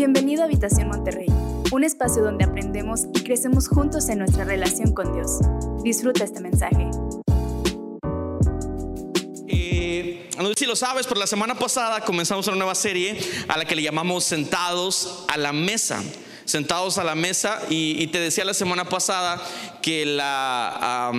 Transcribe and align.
Bienvenido 0.00 0.40
a 0.40 0.46
Habitación 0.46 0.88
Monterrey, 0.88 1.26
un 1.72 1.84
espacio 1.84 2.22
donde 2.22 2.42
aprendemos 2.44 3.02
y 3.12 3.22
crecemos 3.22 3.68
juntos 3.68 4.08
en 4.08 4.20
nuestra 4.20 4.44
relación 4.46 4.94
con 4.94 5.12
Dios. 5.12 5.40
Disfruta 5.84 6.24
este 6.24 6.40
mensaje. 6.40 6.88
Eh, 9.46 10.26
no 10.38 10.48
sé 10.48 10.54
si 10.56 10.64
lo 10.64 10.74
sabes, 10.74 11.06
pero 11.06 11.20
la 11.20 11.26
semana 11.26 11.54
pasada 11.54 12.00
comenzamos 12.00 12.46
una 12.46 12.56
nueva 12.56 12.74
serie 12.74 13.20
a 13.46 13.58
la 13.58 13.66
que 13.66 13.76
le 13.76 13.82
llamamos 13.82 14.24
Sentados 14.24 15.26
a 15.28 15.36
la 15.36 15.52
Mesa 15.52 16.02
sentados 16.50 16.98
a 16.98 17.04
la 17.04 17.14
mesa 17.14 17.62
y, 17.70 18.08
te 18.08 18.18
decía 18.18 18.44
la 18.44 18.54
semana 18.54 18.84
pasada 18.84 19.40
que 19.80 20.04
la 20.04 21.12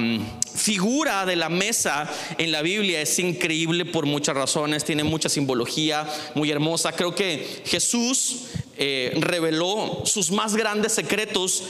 figura 0.54 1.25
de 1.25 1.38
la 1.38 1.50
mesa 1.50 2.11
en 2.38 2.52
la 2.52 2.61
Biblia 2.61 3.02
es 3.02 3.18
increíble 3.18 3.86
por 3.86 4.05
muchas 4.05 4.36
razones, 4.36 4.84
tiene 4.84 5.04
mucha 5.04 5.29
simbología 5.29 6.05
muy 6.36 6.52
hermosa. 6.52 6.91
Creo 6.91 7.16
que 7.16 7.63
Jesús 7.66 8.48
eh, 8.77 9.13
reveló 9.19 10.03
sus 10.05 10.31
más 10.31 10.55
grandes 10.55 10.93
secretos 10.93 11.63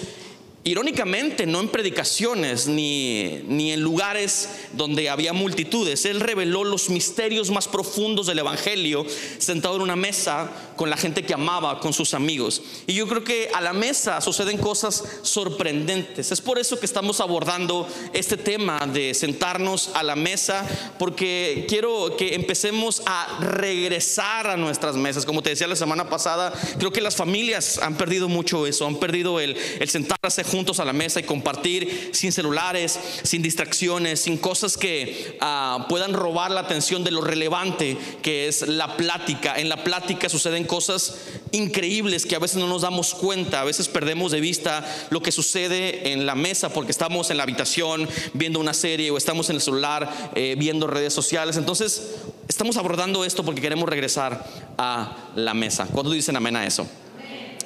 Irónicamente, 0.64 1.48
no 1.48 1.60
en 1.60 1.70
predicaciones 1.70 2.68
ni, 2.68 3.41
ni, 3.48 3.72
en 3.72 3.82
lugares 3.82 4.48
donde 4.74 5.10
había 5.10 5.34
multitudes. 5.34 6.05
Él 6.05 6.20
reveló 6.20 6.64
los 6.64 6.91
misterios 6.91 7.50
más 7.50 7.68
profundos 7.68 8.27
del 8.27 8.38
Evangelio 8.38 9.04
sentado 9.40 9.77
en 9.77 9.82
una 9.82 9.96
mesa 9.96 10.52
con 10.81 10.90
la 10.90 10.98
gente 10.98 11.21
que 11.21 11.35
amaba, 11.35 11.80
con 11.80 11.94
sus 11.94 12.16
amigos. 12.16 12.63
Y 12.88 12.95
yo 12.95 13.08
creo 13.08 13.23
que 13.23 13.52
a 13.53 13.62
la 13.62 13.71
mesa 13.71 14.20
suceden 14.20 14.58
cosas 14.58 15.04
sorprendentes. 15.21 16.31
Es 16.31 16.41
por 16.41 16.57
eso 16.57 16.80
que 16.80 16.88
estamos 16.88 17.20
abordando 17.20 17.88
este 18.13 18.35
tema 18.35 18.80
de 18.88 19.13
sentarnos 19.13 19.91
a 19.94 20.02
la 20.02 20.16
mesa, 20.16 20.66
porque 20.98 21.67
quiero 21.70 22.17
que 22.17 22.34
empecemos 22.34 23.04
a 23.05 23.38
regresar 23.41 24.48
a 24.48 24.57
nuestras 24.57 24.95
mesas. 24.95 25.23
Como 25.23 25.44
te 25.44 25.52
decía 25.52 25.67
la 25.67 25.76
semana 25.76 26.09
pasada, 26.09 26.52
creo 26.80 26.91
que 26.91 27.02
las 27.02 27.16
familias 27.16 27.77
han 27.77 27.95
perdido 27.95 28.27
mucho 28.27 28.66
eso, 28.66 28.88
han 28.88 28.95
perdido 28.95 29.40
el, 29.40 29.55
el 29.79 29.88
sentarse 29.88 30.43
juntos 30.43 30.79
a 30.79 30.85
la 30.85 30.93
mesa 30.93 31.20
y 31.20 31.23
compartir 31.23 32.10
sin 32.12 32.32
celulares, 32.32 32.99
sin 33.21 33.43
distracciones, 33.43 34.21
sin 34.21 34.35
cosas 34.35 34.77
que 34.77 35.38
ah, 35.41 35.85
puedan 35.88 36.13
robar 36.13 36.49
la 36.49 36.62
atención 36.62 37.04
de 37.04 37.12
lo 37.12 37.21
relevante 37.21 37.99
que 38.23 38.48
es 38.48 38.68
la 38.68 38.98
plática. 38.98 39.60
En 39.60 39.70
la 39.70 39.84
plática 39.84 40.27
suceden 40.27 40.71
cosas 40.72 41.16
increíbles 41.52 42.26
que 42.26 42.34
a 42.34 42.40
veces 42.40 42.55
no 42.55 42.66
nos 42.66 42.84
damos 42.84 43.14
cuenta, 43.14 43.60
a 43.60 43.66
veces 43.66 43.90
perdemos 43.90 44.32
de 44.32 44.40
vista 44.40 44.86
lo 45.10 45.22
que 45.22 45.34
sucede 45.34 46.13
en 46.13 46.26
la 46.26 46.34
mesa 46.34 46.70
porque 46.70 46.91
estamos 46.91 47.30
en 47.30 47.36
la 47.36 47.44
habitación 47.44 48.08
viendo 48.34 48.58
una 48.58 48.74
serie 48.74 49.12
o 49.12 49.18
estamos 49.18 49.50
en 49.50 49.58
el 49.58 49.62
celular 49.62 50.32
eh, 50.34 50.55
viendo 50.58 50.88
redes 50.88 51.12
sociales. 51.12 51.58
Entonces, 51.58 52.13
estamos 52.48 52.78
abordando 52.78 53.26
esto 53.26 53.44
porque 53.44 53.60
queremos 53.60 53.90
regresar 53.90 54.46
a 54.78 55.32
la 55.36 55.54
mesa. 55.54 55.88
¿Cuándo 55.91 56.13
dicen 56.13 56.38
amén 56.38 56.55
a 56.55 56.66
eso? 56.66 56.88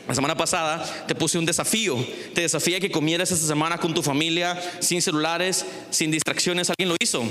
La 0.07 0.15
semana 0.15 0.35
pasada 0.35 0.83
te 1.07 1.13
puse 1.13 1.37
un 1.37 1.45
desafío. 1.45 2.03
Te 2.33 2.41
desafía 2.41 2.79
que 2.79 2.89
comieras 2.89 3.31
esta 3.31 3.45
semana 3.45 3.77
con 3.77 3.93
tu 3.93 4.01
familia, 4.01 4.59
sin 4.79 5.03
celulares, 5.03 5.63
sin 5.91 6.09
distracciones. 6.09 6.71
¿Alguien 6.71 6.89
lo 6.89 6.95
hizo? 6.99 7.23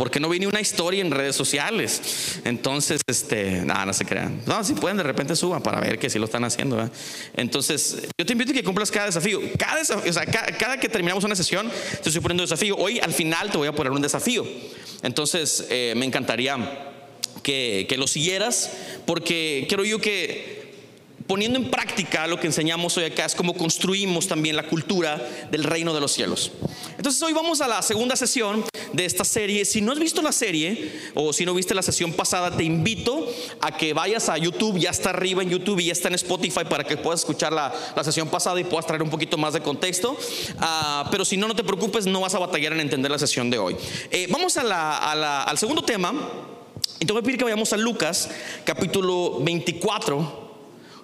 Porque 0.00 0.18
no 0.18 0.30
vi 0.30 0.38
ni 0.38 0.46
una 0.46 0.62
historia 0.62 1.02
en 1.02 1.10
redes 1.10 1.36
sociales. 1.36 2.40
Entonces, 2.46 3.02
este, 3.06 3.60
nada, 3.66 3.84
no 3.84 3.92
se 3.92 4.06
crean. 4.06 4.40
No, 4.46 4.64
si 4.64 4.72
pueden, 4.72 4.96
de 4.96 5.02
repente 5.02 5.36
suban 5.36 5.62
para 5.62 5.78
ver 5.78 5.98
que 5.98 6.08
sí 6.08 6.18
lo 6.18 6.24
están 6.24 6.42
haciendo. 6.42 6.88
Entonces, 7.36 8.08
yo 8.16 8.24
te 8.24 8.32
invito 8.32 8.52
a 8.52 8.54
que 8.54 8.64
cumplas 8.64 8.90
cada 8.90 9.04
desafío. 9.04 9.42
Cada, 9.58 9.82
o 9.82 10.12
sea, 10.14 10.24
cada, 10.24 10.80
que 10.80 10.88
terminamos 10.88 11.22
una 11.24 11.36
sesión, 11.36 11.68
te 11.68 12.08
estoy 12.08 12.22
poniendo 12.22 12.44
un 12.44 12.48
desafío. 12.48 12.78
Hoy, 12.78 12.98
al 12.98 13.12
final, 13.12 13.50
te 13.50 13.58
voy 13.58 13.68
a 13.68 13.72
poner 13.72 13.92
un 13.92 14.00
desafío. 14.00 14.46
Entonces, 15.02 15.66
eh, 15.68 15.92
me 15.94 16.06
encantaría 16.06 16.56
que 17.42 17.94
lo 17.98 18.06
siguieras, 18.06 18.70
porque 19.04 19.66
quiero 19.68 19.84
yo 19.84 19.98
que 19.98 20.59
poniendo 21.30 21.60
en 21.60 21.70
práctica 21.70 22.26
lo 22.26 22.40
que 22.40 22.48
enseñamos 22.48 22.96
hoy 22.96 23.04
acá 23.04 23.24
es 23.24 23.36
cómo 23.36 23.54
construimos 23.54 24.26
también 24.26 24.56
la 24.56 24.66
cultura 24.66 25.16
del 25.52 25.62
reino 25.62 25.94
de 25.94 26.00
los 26.00 26.10
cielos. 26.10 26.50
Entonces 26.96 27.22
hoy 27.22 27.32
vamos 27.32 27.60
a 27.60 27.68
la 27.68 27.82
segunda 27.82 28.16
sesión 28.16 28.64
de 28.92 29.04
esta 29.04 29.22
serie. 29.22 29.64
Si 29.64 29.80
no 29.80 29.92
has 29.92 30.00
visto 30.00 30.22
la 30.22 30.32
serie 30.32 30.90
o 31.14 31.32
si 31.32 31.46
no 31.46 31.54
viste 31.54 31.72
la 31.72 31.82
sesión 31.82 32.14
pasada, 32.14 32.56
te 32.56 32.64
invito 32.64 33.32
a 33.60 33.76
que 33.76 33.92
vayas 33.92 34.28
a 34.28 34.38
YouTube, 34.38 34.80
ya 34.80 34.90
está 34.90 35.10
arriba 35.10 35.40
en 35.44 35.50
YouTube 35.50 35.78
y 35.78 35.84
ya 35.84 35.92
está 35.92 36.08
en 36.08 36.14
Spotify 36.14 36.64
para 36.68 36.82
que 36.82 36.96
puedas 36.96 37.20
escuchar 37.20 37.52
la, 37.52 37.72
sesión 38.02 38.28
pasada 38.28 38.58
y 38.58 38.64
puedas 38.64 38.86
traer 38.86 39.04
un 39.04 39.10
poquito 39.10 39.38
más 39.38 39.52
de 39.52 39.60
contexto. 39.60 40.18
Ah, 40.58 41.06
pero 41.12 41.24
si 41.24 41.36
no, 41.36 41.46
no 41.46 41.54
te 41.54 41.62
preocupes, 41.62 42.06
no 42.06 42.22
vas 42.22 42.34
a 42.34 42.40
batallar 42.40 42.72
en 42.72 42.80
entender 42.80 43.08
la 43.08 43.20
sesión 43.20 43.50
de 43.50 43.58
hoy. 43.58 43.76
Eh, 44.10 44.26
vamos 44.30 44.56
al 44.56 45.58
segundo 45.58 45.82
tema. 45.82 46.12
Y 46.98 47.06
te 47.06 47.12
voy 47.12 47.20
a 47.20 47.22
pedir 47.22 47.38
que 47.38 47.44
vayamos 47.44 47.72
a 47.72 47.76
Lucas, 47.76 48.30
capítulo 48.64 49.38
24. 49.42 50.49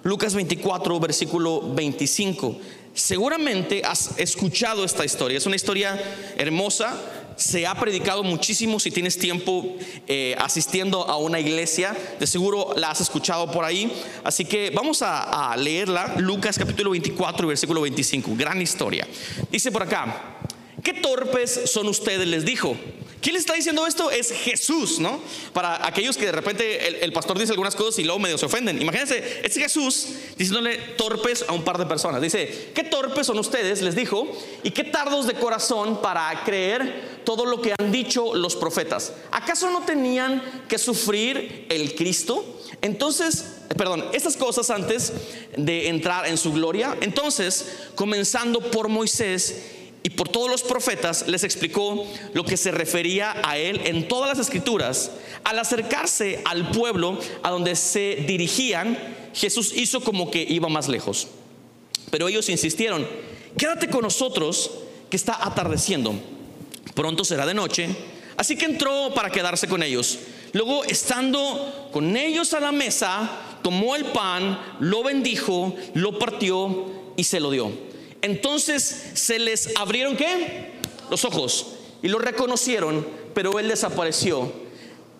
Lucas 0.03 0.33
24, 0.33 0.99
versículo 0.99 1.73
25. 1.73 2.57
Seguramente 2.93 3.81
has 3.83 4.17
escuchado 4.17 4.83
esta 4.83 5.05
historia. 5.05 5.37
Es 5.37 5.45
una 5.45 5.55
historia 5.55 5.99
hermosa. 6.37 6.99
Se 7.35 7.67
ha 7.67 7.75
predicado 7.75 8.23
muchísimo 8.23 8.79
si 8.79 8.89
tienes 8.89 9.19
tiempo 9.19 9.75
eh, 10.07 10.35
asistiendo 10.39 11.07
a 11.07 11.17
una 11.17 11.39
iglesia. 11.39 11.95
De 12.19 12.25
seguro 12.25 12.73
la 12.75 12.89
has 12.89 13.01
escuchado 13.01 13.51
por 13.51 13.65
ahí. 13.65 13.91
Así 14.23 14.45
que 14.45 14.71
vamos 14.71 15.01
a, 15.01 15.51
a 15.51 15.57
leerla. 15.57 16.15
Lucas 16.17 16.57
capítulo 16.57 16.91
24, 16.91 17.47
versículo 17.47 17.81
25. 17.81 18.31
Gran 18.35 18.61
historia. 18.61 19.07
Dice 19.51 19.71
por 19.71 19.83
acá. 19.83 20.37
¿Qué 20.83 20.93
torpes 20.93 21.61
son 21.65 21.87
ustedes? 21.87 22.27
Les 22.27 22.45
dijo. 22.45 22.75
¿Quién 23.27 23.33
les 23.33 23.41
está 23.41 23.55
diciendo 23.55 23.85
esto? 23.85 24.09
Es 24.09 24.31
Jesús, 24.31 24.99
¿no? 24.99 25.19
Para 25.51 25.85
aquellos 25.85 26.15
que 26.15 26.27
de 26.27 26.31
repente 26.31 27.03
el, 27.03 27.11
pastor 27.11 27.37
dice 27.37 27.51
algunas 27.51 27.75
cosas 27.75 27.99
y 27.99 28.05
luego 28.05 28.19
medio 28.19 28.37
se 28.37 28.45
ofenden. 28.45 28.81
Imagínense, 28.81 29.41
es 29.43 29.53
Jesús 29.53 30.07
diciéndole 30.37 30.77
torpes 30.95 31.43
a 31.45 31.51
un 31.51 31.65
par 31.65 31.77
de 31.77 31.85
personas. 31.85 32.21
Dice, 32.21 32.71
¿qué 32.73 32.85
torpes 32.85 33.27
son 33.27 33.37
ustedes? 33.37 33.81
Les 33.81 33.97
dijo, 33.97 34.25
y 34.63 34.71
qué 34.71 34.85
tardos 34.85 35.27
de 35.27 35.33
corazón 35.33 36.01
para 36.01 36.41
creer 36.45 37.19
todo 37.25 37.45
lo 37.45 37.61
que 37.61 37.73
han 37.77 37.91
dicho 37.91 38.33
los 38.33 38.55
profetas. 38.55 39.11
¿Acaso 39.29 39.69
no 39.71 39.81
tenían 39.81 40.41
que 40.69 40.77
sufrir 40.77 41.65
el 41.67 41.95
Cristo? 41.95 42.45
Entonces, 42.81 43.43
perdón, 43.77 44.05
estas 44.13 44.37
cosas 44.37 44.69
antes 44.69 45.11
de 45.57 45.89
entrar 45.89 46.27
en 46.27 46.37
su 46.37 46.53
gloria. 46.53 46.97
Entonces, 47.01 47.73
comenzando 47.95 48.61
por 48.71 48.87
Moisés 48.87 49.76
y 50.07 50.09
por 50.11 50.29
todos 50.29 50.49
los 50.49 50.63
profetas 50.63 51.27
les 51.27 51.43
explicó 51.43 52.07
lo 52.31 52.45
que 52.45 52.55
se 52.55 52.71
refería 52.71 53.35
a 53.43 53.57
él 53.57 53.81
en 53.83 54.07
todas 54.07 54.29
las 54.29 54.39
escrituras. 54.39 55.11
Al 55.43 55.59
acercarse 55.59 56.41
al 56.45 56.71
pueblo 56.71 57.19
a 57.43 57.49
donde 57.49 57.75
se 57.75 58.23
dirigían, 58.25 58.97
Jesús 59.33 59.73
hizo 59.75 59.99
como 59.99 60.31
que 60.31 60.41
iba 60.47 60.69
más 60.69 60.87
lejos. 60.87 61.27
Pero 62.09 62.29
ellos 62.29 62.47
insistieron, 62.47 63.05
quédate 63.57 63.89
con 63.89 64.03
nosotros 64.03 64.71
que 65.09 65.17
está 65.17 65.45
atardeciendo. 65.45 66.15
Pronto 66.95 67.25
será 67.25 67.45
de 67.45 67.53
noche. 67.53 67.89
Así 68.37 68.55
que 68.55 68.63
entró 68.63 69.13
para 69.13 69.29
quedarse 69.29 69.67
con 69.67 69.83
ellos. 69.83 70.19
Luego, 70.53 70.85
estando 70.85 71.89
con 71.91 72.15
ellos 72.15 72.53
a 72.53 72.61
la 72.61 72.71
mesa, 72.71 73.29
tomó 73.61 73.97
el 73.97 74.05
pan, 74.05 74.57
lo 74.79 75.03
bendijo, 75.03 75.75
lo 75.95 76.17
partió 76.17 76.85
y 77.17 77.25
se 77.25 77.41
lo 77.41 77.51
dio. 77.51 77.86
Entonces 78.21 79.11
se 79.13 79.39
les 79.39 79.75
abrieron 79.75 80.15
qué? 80.15 80.73
Los 81.09 81.23
ojos 81.25 81.77
y 82.01 82.07
lo 82.07 82.19
reconocieron, 82.19 83.05
pero 83.33 83.59
él 83.59 83.67
desapareció. 83.67 84.51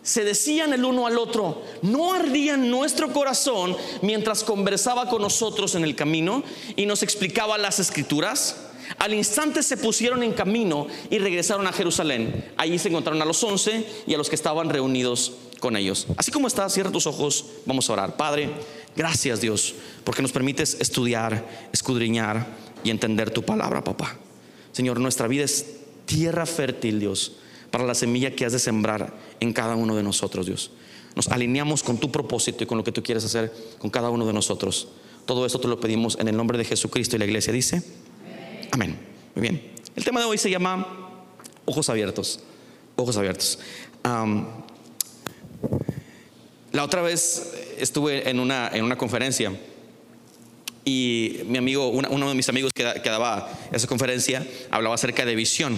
Se 0.03 0.23
decían 0.23 0.71
el 0.71 0.85
uno 0.85 1.05
al 1.05 1.17
otro, 1.17 1.63
¿no 1.81 2.13
ardía 2.13 2.55
nuestro 2.55 3.11
corazón 3.11 3.75
mientras 4.01 4.43
conversaba 4.43 5.09
con 5.09 5.21
nosotros 5.21 5.75
en 5.75 5.83
el 5.83 5.95
camino 5.95 6.43
y 6.77 6.85
nos 6.85 7.03
explicaba 7.03 7.57
las 7.57 7.79
escrituras? 7.79 8.55
Al 8.99 9.13
instante 9.13 9.63
se 9.63 9.75
pusieron 9.75 10.23
en 10.23 10.31
camino 10.31 10.87
y 11.09 11.17
regresaron 11.17 11.67
a 11.67 11.73
Jerusalén. 11.73 12.53
Allí 12.55 12.79
se 12.79 12.87
encontraron 12.87 13.21
a 13.21 13.25
los 13.25 13.43
once 13.43 13.85
y 14.07 14.13
a 14.13 14.17
los 14.17 14.29
que 14.29 14.35
estaban 14.35 14.69
reunidos 14.69 15.33
con 15.59 15.75
ellos. 15.75 16.07
Así 16.15 16.31
como 16.31 16.47
está, 16.47 16.69
cierra 16.69 16.91
tus 16.91 17.05
ojos, 17.05 17.45
vamos 17.65 17.89
a 17.89 17.93
orar. 17.93 18.15
Padre, 18.15 18.49
gracias 18.95 19.41
Dios, 19.41 19.75
porque 20.05 20.21
nos 20.21 20.31
permites 20.31 20.77
estudiar, 20.79 21.45
escudriñar 21.73 22.47
y 22.87 22.89
entender 22.89 23.31
tu 23.31 23.43
palabra, 23.43 23.83
papá. 23.83 24.15
Señor, 24.71 24.99
nuestra 25.01 25.27
vida 25.27 25.43
es 25.43 25.65
tierra 26.05 26.45
fértil, 26.45 27.01
Dios, 27.01 27.33
para 27.69 27.83
la 27.83 27.93
semilla 27.93 28.33
que 28.33 28.45
has 28.45 28.53
de 28.53 28.59
sembrar 28.59 29.13
en 29.41 29.51
cada 29.51 29.75
uno 29.75 29.93
de 29.93 30.03
nosotros, 30.03 30.45
Dios. 30.45 30.71
Nos 31.13 31.27
alineamos 31.27 31.83
con 31.83 31.97
tu 31.97 32.09
propósito 32.11 32.63
y 32.63 32.67
con 32.67 32.77
lo 32.77 32.85
que 32.85 32.93
tú 32.93 33.03
quieres 33.03 33.25
hacer 33.25 33.53
con 33.77 33.89
cada 33.89 34.09
uno 34.09 34.25
de 34.25 34.31
nosotros. 34.31 34.87
Todo 35.25 35.45
esto 35.45 35.59
te 35.59 35.67
lo 35.67 35.81
pedimos 35.81 36.17
en 36.17 36.29
el 36.29 36.37
nombre 36.37 36.57
de 36.57 36.63
Jesucristo 36.63 37.17
y 37.17 37.19
la 37.19 37.25
iglesia 37.25 37.51
dice, 37.51 37.83
amén. 38.71 38.97
Muy 39.35 39.41
bien. 39.41 39.73
El 39.97 40.05
tema 40.05 40.21
de 40.21 40.27
hoy 40.27 40.37
se 40.37 40.49
llama 40.49 40.87
ojos 41.65 41.89
abiertos. 41.89 42.39
Ojos 42.95 43.17
abiertos. 43.17 43.59
la 46.71 46.83
otra 46.83 47.01
vez 47.01 47.53
estuve 47.77 48.29
en 48.29 48.39
una, 48.39 48.69
en 48.69 48.85
una 48.85 48.97
conferencia 48.97 49.51
y 50.87 51.41
mi 51.47 51.57
amigo, 51.57 51.89
uno 51.89 52.29
de 52.29 52.33
mis 52.33 52.47
amigos 52.47 52.71
que, 52.73 52.83
daba 52.83 53.51
esa 53.73 53.87
conferencia, 53.87 54.47
hablaba 54.71 54.95
acerca 54.95 55.25
de 55.25 55.35
visión. 55.35 55.77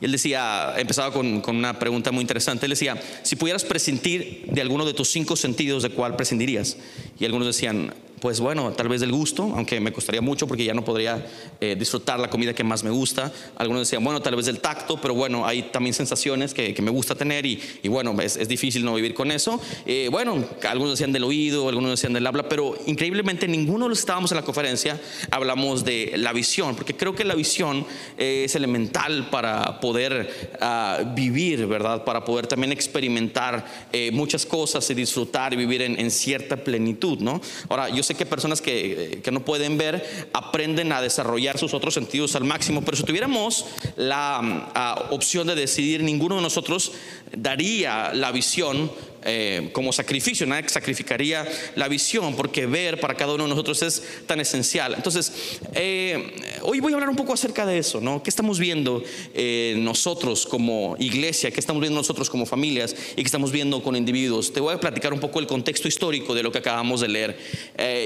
Y 0.00 0.04
él 0.04 0.10
decía, 0.10 0.74
empezaba 0.78 1.12
con, 1.12 1.44
una 1.46 1.78
pregunta 1.78 2.10
muy 2.10 2.22
interesante. 2.22 2.66
Él 2.66 2.70
decía, 2.70 3.00
si 3.22 3.36
pudieras 3.36 3.62
prescindir 3.62 4.46
de 4.46 4.60
alguno 4.60 4.84
de 4.84 4.94
tus 4.94 5.10
cinco 5.10 5.36
sentidos, 5.36 5.84
¿de 5.84 5.90
cuál 5.90 6.16
prescindirías? 6.16 6.76
Y 7.20 7.24
algunos 7.24 7.46
decían, 7.46 7.94
pues 8.22 8.38
bueno, 8.38 8.70
tal 8.70 8.86
vez 8.86 9.00
del 9.00 9.10
gusto, 9.10 9.42
aunque 9.42 9.80
me 9.80 9.92
costaría 9.92 10.20
mucho 10.20 10.46
porque 10.46 10.64
ya 10.64 10.74
no 10.74 10.84
podría 10.84 11.26
eh, 11.60 11.74
disfrutar 11.76 12.20
la 12.20 12.30
comida 12.30 12.54
que 12.54 12.62
más 12.62 12.84
me 12.84 12.90
gusta. 12.90 13.32
Algunos 13.56 13.88
decían, 13.88 14.04
bueno, 14.04 14.22
tal 14.22 14.36
vez 14.36 14.46
del 14.46 14.60
tacto, 14.60 14.96
pero 14.96 15.12
bueno, 15.12 15.44
hay 15.44 15.62
también 15.64 15.92
sensaciones 15.92 16.54
que, 16.54 16.72
me 16.80 16.92
gusta 16.92 17.16
tener 17.16 17.44
y, 17.44 17.60
bueno, 17.88 18.14
es, 18.20 18.46
difícil 18.46 18.84
no 18.84 18.94
vivir 18.94 19.12
con 19.12 19.32
eso. 19.32 19.60
Eh, 19.86 20.08
bueno, 20.08 20.44
algunos 20.68 20.92
decían 20.92 21.10
del 21.10 21.24
oído, 21.24 21.68
algunos 21.68 21.90
decían 21.90 22.12
del 22.12 22.24
habla, 22.24 22.48
pero 22.48 22.76
increíblemente 22.86 23.48
ninguno 23.48 23.86
de 23.86 23.88
los 23.88 23.98
que 23.98 24.02
estábamos 24.02 24.30
en 24.30 24.36
la 24.36 24.44
conferencia 24.44 25.00
hablamos 25.32 25.84
de 25.84 26.12
la 26.16 26.32
visión, 26.32 26.76
porque 26.76 26.94
creo 26.94 27.16
que 27.16 27.24
la 27.24 27.34
visión 27.34 27.84
es 28.16 28.54
elemental 28.54 29.30
para 29.30 29.80
poder 29.80 30.52
ah, 30.60 31.00
vivir, 31.12 31.66
¿verdad? 31.66 32.04
Para 32.04 32.24
poder 32.24 32.46
también 32.46 32.70
experimentar 32.70 33.64
eh, 33.92 34.12
muchas 34.12 34.46
cosas 34.46 34.88
y 34.90 34.94
disfrutar 34.94 35.52
y 35.54 35.56
vivir 35.56 35.82
en, 35.82 36.12
cierta 36.12 36.56
plenitud, 36.56 37.18
¿no? 37.18 37.40
Ahora, 37.68 37.88
yo 37.88 38.02
sé 38.04 38.11
que 38.14 38.26
personas 38.26 38.60
que, 38.60 39.20
que, 39.22 39.30
no 39.30 39.44
pueden 39.44 39.78
ver 39.78 40.30
aprenden 40.32 40.92
a 40.92 41.00
desarrollar 41.00 41.58
sus 41.58 41.74
otros 41.74 41.94
sentidos 41.94 42.36
al 42.36 42.44
máximo, 42.44 42.82
pero 42.82 42.96
si 42.96 43.04
tuviéramos 43.04 43.66
la 43.96 44.70
ah, 44.74 45.08
opción 45.10 45.46
de 45.46 45.54
decidir, 45.54 46.02
ninguno 46.02 46.36
de 46.36 46.42
nosotros 46.42 46.92
daría 47.36 48.12
la 48.14 48.32
visión 48.32 48.90
eh, 49.24 49.70
como 49.72 49.92
sacrificio, 49.92 50.46
nadie 50.46 50.68
sacrificaría 50.68 51.46
la 51.76 51.88
visión, 51.88 52.34
porque 52.34 52.66
ver 52.66 52.98
para 53.00 53.14
cada 53.14 53.34
uno 53.34 53.44
de 53.44 53.50
nosotros 53.50 53.82
es 53.82 54.02
tan 54.26 54.40
esencial. 54.40 54.94
Entonces, 54.94 55.32
eh, 55.74 56.58
hoy 56.62 56.80
voy 56.80 56.92
a 56.92 56.96
hablar 56.96 57.08
un 57.08 57.16
poco 57.16 57.32
acerca 57.32 57.64
de 57.64 57.78
eso, 57.78 58.00
¿no? 58.00 58.22
¿Qué 58.22 58.30
estamos 58.30 58.58
viendo 58.58 59.02
eh, 59.34 59.74
nosotros 59.78 60.46
como 60.46 60.96
iglesia? 60.98 61.50
¿Qué 61.50 61.60
estamos 61.60 61.80
viendo 61.80 62.00
nosotros 62.00 62.28
como 62.30 62.46
familias? 62.46 62.94
¿Y 63.12 63.16
qué 63.16 63.22
estamos 63.22 63.52
viendo 63.52 63.82
con 63.82 63.96
individuos? 63.96 64.52
Te 64.52 64.60
voy 64.60 64.74
a 64.74 64.80
platicar 64.80 65.12
un 65.12 65.20
poco 65.20 65.38
el 65.38 65.46
contexto 65.46 65.88
histórico 65.88 66.34
de 66.34 66.42
lo 66.42 66.50
que 66.50 66.58
acabamos 66.58 67.00
de 67.00 67.08
leer. 67.08 67.38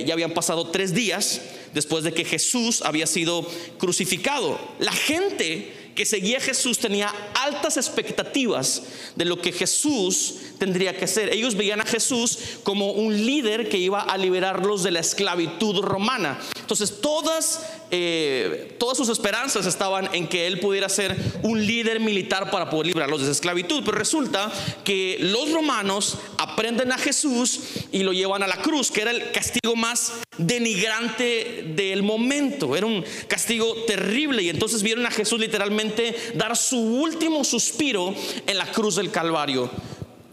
ya 0.06 0.12
habían 0.12 0.32
pasado 0.32 0.69
tres 0.69 0.92
días 0.94 1.40
después 1.72 2.04
de 2.04 2.12
que 2.12 2.24
Jesús 2.24 2.82
había 2.82 3.06
sido 3.06 3.46
crucificado. 3.78 4.58
La 4.78 4.92
gente 4.92 5.85
que 5.96 6.06
seguía 6.06 6.37
a 6.37 6.40
Jesús 6.40 6.78
tenía 6.78 7.12
altas 7.34 7.76
expectativas 7.78 8.82
de 9.16 9.25
lo 9.25 9.40
que 9.40 9.50
Jesús 9.50 10.34
tendría 10.58 10.96
que 10.96 11.06
ser. 11.06 11.32
Ellos 11.32 11.56
veían 11.56 11.81
a 11.81 11.87
Jesús 11.87 12.38
como 12.62 12.93
un 12.93 13.16
líder 13.16 13.69
que 13.69 13.78
iba 13.78 14.02
a 14.02 14.19
liberarlos 14.19 14.82
de 14.82 14.90
la 14.90 15.00
esclavitud 15.00 15.81
romana. 15.81 16.38
Entonces 16.60 17.00
todas, 17.00 17.62
eh, 17.90 18.76
todas 18.78 18.96
sus 18.96 19.08
esperanzas 19.08 19.66
estaban 19.66 20.08
en 20.12 20.26
que 20.26 20.46
él 20.46 20.60
pudiera 20.60 20.88
ser 20.88 21.16
un 21.42 21.64
líder 21.64 22.00
militar 22.00 22.50
para 22.50 22.68
poder 22.68 22.86
librarlos 22.86 23.20
de 23.20 23.26
esa 23.26 23.32
esclavitud. 23.32 23.82
Pero 23.84 23.98
resulta 23.98 24.50
que 24.84 25.18
los 25.20 25.52
romanos 25.52 26.18
aprenden 26.38 26.92
a 26.92 26.98
Jesús 26.98 27.60
y 27.92 28.02
lo 28.02 28.12
llevan 28.12 28.42
a 28.42 28.46
la 28.46 28.56
cruz, 28.62 28.90
que 28.90 29.02
era 29.02 29.10
el 29.10 29.30
castigo 29.30 29.76
más 29.76 30.12
denigrante 30.38 31.72
del 31.74 32.02
momento. 32.02 32.76
Era 32.76 32.86
un 32.86 33.04
castigo 33.28 33.74
terrible 33.86 34.42
y 34.42 34.48
entonces 34.48 34.82
vieron 34.82 35.06
a 35.06 35.10
Jesús 35.10 35.40
literalmente 35.40 36.14
dar 36.34 36.56
su 36.56 36.78
último 36.78 37.44
suspiro 37.44 38.14
en 38.46 38.58
la 38.58 38.66
cruz 38.66 38.96
del 38.96 39.10
Calvario. 39.10 39.70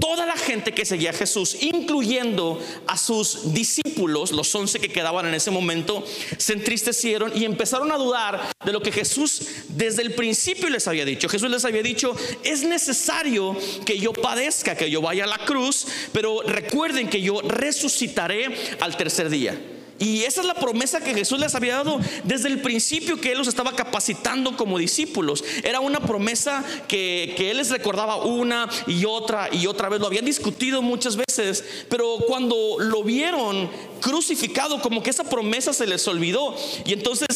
Toda 0.04 0.26
la 0.26 0.36
gente 0.36 0.74
que 0.74 0.84
seguía 0.84 1.12
a 1.12 1.14
Jesús, 1.14 1.56
incluyendo 1.62 2.60
a 2.88 2.98
sus 2.98 3.54
discípulos, 3.54 4.34
los 4.34 4.54
once 4.54 4.78
que 4.78 4.90
quedaban 4.90 5.28
en 5.28 5.34
ese 5.34 5.50
momento, 5.50 6.06
se 6.38 6.52
entristecieron 6.52 7.32
y 7.34 7.46
empezaron 7.46 7.90
a 7.90 7.96
dudar 7.96 8.52
de 8.66 8.74
lo 8.74 8.82
que 8.82 8.92
Jesús 8.92 9.44
desde 9.70 10.02
el 10.02 10.14
principio 10.14 10.70
les 10.70 10.90
había 10.90 11.06
dicho. 11.06 11.30
Jesús 11.30 11.50
les 11.50 11.64
había 11.64 11.82
dicho, 11.82 12.18
es 12.44 12.64
necesario 12.64 13.56
que 13.86 13.98
yo 13.98 14.12
padezca, 14.12 14.76
que 14.76 14.92
yo 14.92 15.00
vaya 15.00 15.24
a 15.24 15.28
la 15.28 15.38
cruz, 15.46 15.88
pero 16.12 16.42
recuerden 16.42 17.10
que 17.10 17.22
yo 17.22 17.40
resucitaré 17.42 18.76
al 18.82 18.98
tercer 18.98 19.30
día. 19.30 19.58
Y 20.00 20.24
esa 20.24 20.42
es 20.42 20.48
la 20.48 20.56
promesa 20.56 21.02
que 21.02 21.14
Jesús 21.14 21.40
les 21.40 21.56
había 21.56 21.76
dado 21.76 22.00
desde 22.24 22.50
el 22.50 22.62
principio 22.62 23.20
que 23.22 23.32
Él 23.32 23.38
los 23.38 23.48
estaba 23.48 23.76
capacitando 23.76 24.58
como 24.58 24.78
discípulos. 24.78 25.44
Era 25.64 25.80
una 25.80 26.00
promesa 26.00 26.64
que, 26.88 27.36
Él 27.38 27.58
les 27.58 27.70
recordaba 27.70 28.18
una 28.18 28.70
y 28.88 29.06
otra 29.06 29.50
y 29.52 29.68
otra 29.68 29.90
vez. 29.90 30.00
Lo 30.00 30.08
habían 30.08 30.26
discutido 30.26 30.82
muchas 30.82 31.16
veces, 31.16 31.64
pero 31.90 32.18
cuando 32.28 32.78
lo 32.80 33.04
vieron 33.04 33.70
crucificado, 34.02 34.82
como 34.82 35.04
que 35.04 35.10
esa 35.10 35.24
promesa 35.24 35.74
se 35.74 35.88
les 35.88 36.08
olvidó. 36.08 36.56
Y 36.86 36.94
entonces 36.94 37.28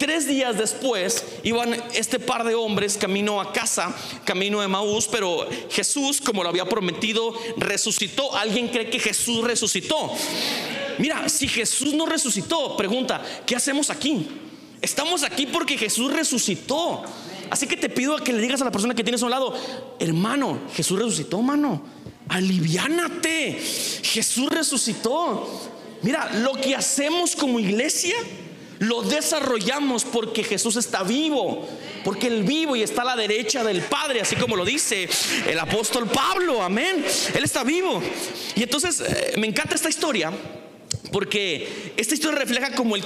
Tres 0.00 0.26
días 0.26 0.56
después 0.56 1.22
iban 1.42 1.74
este 1.92 2.18
par 2.18 2.44
de 2.44 2.54
hombres 2.54 2.96
camino 2.96 3.38
a 3.38 3.52
casa, 3.52 3.94
camino 4.24 4.62
de 4.62 4.66
Maús, 4.66 5.06
pero 5.06 5.46
Jesús, 5.70 6.22
como 6.22 6.42
lo 6.42 6.48
había 6.48 6.64
prometido, 6.64 7.34
resucitó. 7.58 8.34
¿Alguien 8.34 8.68
cree 8.68 8.88
que 8.88 8.98
Jesús 8.98 9.44
resucitó? 9.44 10.10
Mira, 11.00 11.26
si 11.30 11.48
Jesús 11.48 11.94
no 11.94 12.04
resucitó, 12.04 12.76
pregunta, 12.76 13.22
¿qué 13.46 13.56
hacemos 13.56 13.88
aquí? 13.88 14.28
Estamos 14.82 15.22
aquí 15.22 15.46
porque 15.46 15.78
Jesús 15.78 16.12
resucitó. 16.12 17.02
Así 17.48 17.66
que 17.66 17.78
te 17.78 17.88
pido 17.88 18.16
que 18.18 18.34
le 18.34 18.40
digas 18.42 18.60
a 18.60 18.66
la 18.66 18.70
persona 18.70 18.94
que 18.94 19.02
tienes 19.02 19.22
a 19.22 19.24
un 19.24 19.30
lado, 19.30 19.54
hermano, 19.98 20.60
Jesús 20.74 20.98
resucitó, 20.98 21.40
mano. 21.40 21.82
Aliviánate. 22.28 23.58
Jesús 24.02 24.50
resucitó. 24.50 25.48
Mira, 26.02 26.30
lo 26.34 26.52
que 26.52 26.76
hacemos 26.76 27.34
como 27.34 27.58
iglesia 27.58 28.16
lo 28.78 29.00
desarrollamos 29.00 30.04
porque 30.04 30.44
Jesús 30.44 30.76
está 30.76 31.02
vivo, 31.02 31.66
porque 32.04 32.26
Él 32.26 32.44
vivo 32.44 32.76
y 32.76 32.82
está 32.82 33.02
a 33.02 33.06
la 33.06 33.16
derecha 33.16 33.64
del 33.64 33.82
Padre, 33.82 34.20
así 34.20 34.36
como 34.36 34.56
lo 34.56 34.64
dice 34.64 35.08
el 35.46 35.58
apóstol 35.58 36.08
Pablo, 36.08 36.62
amén. 36.62 37.04
Él 37.34 37.44
está 37.44 37.64
vivo. 37.64 38.02
Y 38.54 38.62
entonces 38.62 39.00
eh, 39.00 39.34
me 39.38 39.46
encanta 39.46 39.74
esta 39.74 39.88
historia 39.88 40.32
porque 41.12 41.92
esta 41.96 42.14
historia 42.14 42.38
refleja 42.38 42.74
como 42.74 42.96
el, 42.96 43.04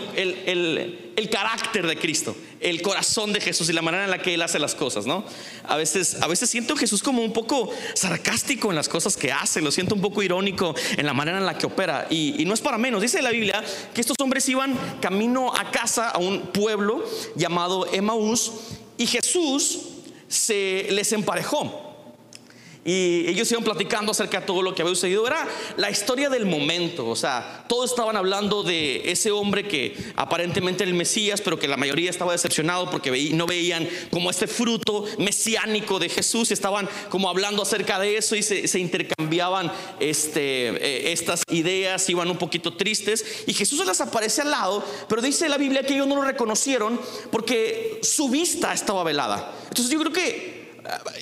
el, 1.17 1.31
carácter 1.31 1.87
de 1.87 1.97
Cristo, 1.97 2.37
el 2.61 2.83
corazón 2.83 3.33
de 3.33 3.41
Jesús 3.41 3.69
y 3.69 3.73
la 3.73 3.83
manera 3.83 4.05
en 4.05 4.11
la 4.11 4.21
que 4.21 4.35
Él 4.35 4.43
hace 4.43 4.59
las 4.59 4.75
cosas, 4.75 5.07
¿no? 5.07 5.25
A 5.65 5.77
veces, 5.77 6.23
a 6.23 6.27
veces 6.27 6.51
siento 6.51 6.75
a 6.75 6.77
Jesús 6.77 7.03
como 7.03 7.23
un 7.23 7.33
poco 7.33 7.71
sarcástico 7.95 8.71
en 8.71 8.77
las 8.77 8.89
cosas 8.89 9.17
que 9.17 9.33
hace, 9.33 9.61
lo 9.61 9.71
siento 9.71 9.95
un 9.95 10.01
poco 10.01 10.23
irónico 10.23 10.75
en 10.97 11.07
la 11.07 11.15
manera 11.15 11.39
en 11.39 11.47
la 11.47 11.59
que 11.59 11.67
opera. 11.67 12.07
Y, 12.11 12.41
y 12.41 12.45
no 12.45 12.55
es 12.55 12.61
para 12.61 12.79
menos, 12.79 13.03
dice 13.03 13.23
la 13.23 13.31
Biblia 13.31 13.65
que 13.95 14.01
estos 14.01 14.17
hombres 14.21 14.49
iban 14.49 14.79
camino 15.01 15.53
a 15.55 15.71
casa, 15.71 16.11
a 16.11 16.19
un 16.19 16.43
pueblo 16.49 17.05
llamado 17.35 17.93
Emaús, 17.93 18.53
y 18.97 19.07
Jesús 19.07 19.81
se 20.29 20.87
les 20.91 21.13
emparejó. 21.13 21.84
Y 22.85 23.25
ellos 23.29 23.51
iban 23.51 23.65
platicando 23.65 24.13
acerca 24.13 24.41
de 24.41 24.47
todo 24.47 24.61
lo 24.63 24.75
que 24.75 24.83
había 24.83 24.95
sucedido. 24.95 25.27
Era 25.27 25.49
la 25.77 25.91
historia 25.91 26.29
del 26.29 26.45
momento. 26.45 27.09
O 27.09 27.17
sea, 27.17 27.65
todos 27.67 27.91
estaban 27.91 28.17
hablando 28.17 28.63
de 28.63 29.11
ese 29.11 29.31
hombre 29.31 29.67
que 29.67 29.97
aparentemente 30.17 30.85
era 30.85 30.91
el 30.91 30.97
Mesías, 30.97 31.41
pero 31.41 31.59
que 31.59 31.67
la 31.67 31.77
mayoría 31.77 32.11
estaba 32.11 32.33
decepcionado 32.33 32.91
porque 32.91 33.31
no 33.33 33.47
veían 33.47 33.89
como 34.11 34.31
este 34.31 34.47
fruto 34.47 35.05
mesiánico 35.19 35.99
de 35.99 36.09
Jesús. 36.11 36.51
Estaban 36.51 36.89
como 37.09 37.31
hablando 37.31 37.63
acerca 37.63 37.99
de 37.99 38.19
eso 38.19 38.37
y 38.37 38.43
se, 38.43 38.79
intercambiaban 38.79 39.73
este, 39.99 40.69
eh, 40.69 41.13
estas 41.13 41.43
ideas, 41.51 42.09
iban 42.11 42.31
un 42.31 42.39
poquito 42.39 42.75
tristes. 42.75 43.45
Y 43.47 43.55
Jesús 43.55 43.79
se 43.79 43.87
les 43.87 44.01
aparece 44.01 44.43
al 44.43 44.51
lado, 44.51 44.85
pero 45.09 45.23
dice 45.23 45.49
la 45.49 45.57
Biblia 45.57 45.85
que 45.85 45.95
ellos 45.95 46.07
no 46.07 46.17
lo 46.17 46.23
reconocieron 46.23 47.01
porque 47.31 47.99
su 48.03 48.29
vista 48.29 48.73
estaba 48.75 49.05
velada. 49.05 49.55
Entonces 49.69 49.91
yo 49.91 49.99
creo 50.01 50.13
que 50.13 50.54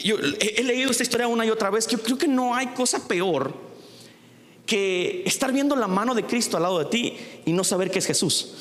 yo 0.02 0.16
he, 0.18 0.62
leído 0.62 0.90
esta 0.90 1.02
historia 1.02 1.28
una 1.28 1.46
y 1.46 1.50
otra 1.50 1.70
vez. 1.70 1.86
Yo 1.86 1.98
creo 1.98 2.18
que 2.18 2.28
no 2.28 2.54
hay 2.54 2.68
cosa 2.68 3.06
peor 3.06 3.52
que 4.66 5.22
estar 5.26 5.52
viendo 5.52 5.76
la 5.76 5.88
mano 5.88 6.14
de 6.14 6.24
Cristo 6.24 6.56
al 6.56 6.64
lado 6.64 6.78
de 6.78 6.84
ti 6.86 7.16
y 7.44 7.52
no 7.52 7.64
saber 7.64 7.90
que 7.90 7.98
es 7.98 8.06
Jesús. 8.06 8.52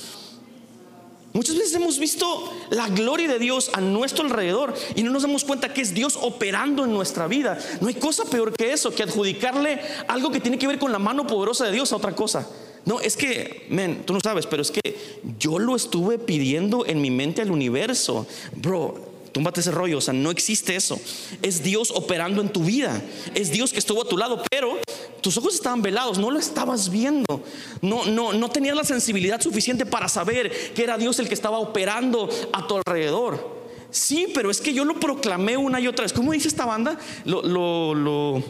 Muchas 1.34 1.56
veces 1.56 1.74
hemos 1.76 1.98
visto 1.98 2.52
la 2.72 2.90
gloria 2.90 3.30
de 3.30 3.40
Dios 3.40 3.72
a 3.74 3.80
nuestro 3.80 4.26
alrededor 4.26 4.74
y 4.96 5.04
no 5.04 5.12
nos 5.12 5.22
damos 5.22 5.46
cuenta 5.46 5.74
que 5.74 5.82
es 5.82 5.94
Dios 5.94 6.18
operando 6.22 6.84
en 6.84 6.92
nuestra 6.92 7.28
vida. 7.28 7.58
No 7.80 7.88
hay 7.88 7.94
cosa 7.94 8.26
peor 8.26 8.54
que 8.54 8.74
eso, 8.74 8.94
que 8.94 9.04
adjudicarle 9.04 9.80
algo 10.10 10.30
que 10.30 10.42
tiene 10.42 10.60
que 10.60 10.68
ver 10.68 10.78
con 10.78 10.92
la 10.92 11.00
mano 11.00 11.26
poderosa 11.26 11.66
de 11.66 11.72
Dios 11.72 11.94
a 11.94 11.96
otra 11.96 12.14
cosa. 12.14 12.50
No, 12.84 13.00
es 13.00 13.16
que, 13.16 13.68
men, 13.70 14.04
tú 14.06 14.14
no 14.14 14.20
sabes, 14.20 14.46
pero 14.46 14.62
es 14.62 14.72
que 14.72 15.22
yo 15.40 15.58
lo 15.60 15.76
estuve 15.76 16.18
pidiendo 16.18 16.86
en 16.86 17.00
mi 17.00 17.12
mente 17.12 17.42
al 17.42 17.52
universo. 17.52 18.28
Bro, 18.56 19.11
Túmbate 19.32 19.62
ese 19.62 19.72
rollo, 19.72 20.00
o 20.00 20.02
sea, 20.02 20.14
no 20.14 20.30
existe 20.30 20.76
eso. 20.76 21.00
Es 21.42 21.64
Dios 21.64 21.92
operando 21.92 22.42
en 22.42 22.50
tu 22.50 22.66
vida. 22.66 23.02
Es 23.34 23.52
Dios 23.52 23.72
que 23.72 23.80
estuvo 23.80 24.02
a 24.02 24.08
tu 24.08 24.18
lado, 24.18 24.44
pero 24.50 24.78
tus 25.22 25.38
ojos 25.38 25.56
estaban 25.56 25.82
velados, 25.82 26.18
no 26.18 26.32
lo 26.32 26.40
estabas 26.40 26.90
viendo. 26.90 27.42
No, 27.82 28.06
no, 28.06 28.34
no 28.34 28.50
tenías 28.50 28.76
la 28.76 28.84
sensibilidad 28.84 29.40
suficiente 29.40 29.86
para 29.86 30.10
saber 30.10 30.74
que 30.74 30.84
era 30.84 30.98
Dios 30.98 31.18
el 31.20 31.30
que 31.30 31.34
estaba 31.34 31.60
operando 31.60 32.30
a 32.52 32.68
tu 32.68 32.76
alrededor. 32.76 33.62
Sí, 33.90 34.28
pero 34.34 34.52
es 34.52 34.60
que 34.60 34.74
yo 34.74 34.84
lo 34.84 35.00
proclamé 35.00 35.56
una 35.56 35.80
y 35.80 35.88
otra 35.88 36.04
vez. 36.04 36.14
¿Cómo 36.14 36.34
dice 36.34 36.50
esta 36.50 36.66
banda? 36.66 36.98
Lo, 37.24 37.42
lo, 37.42 37.94
lo, 37.94 38.44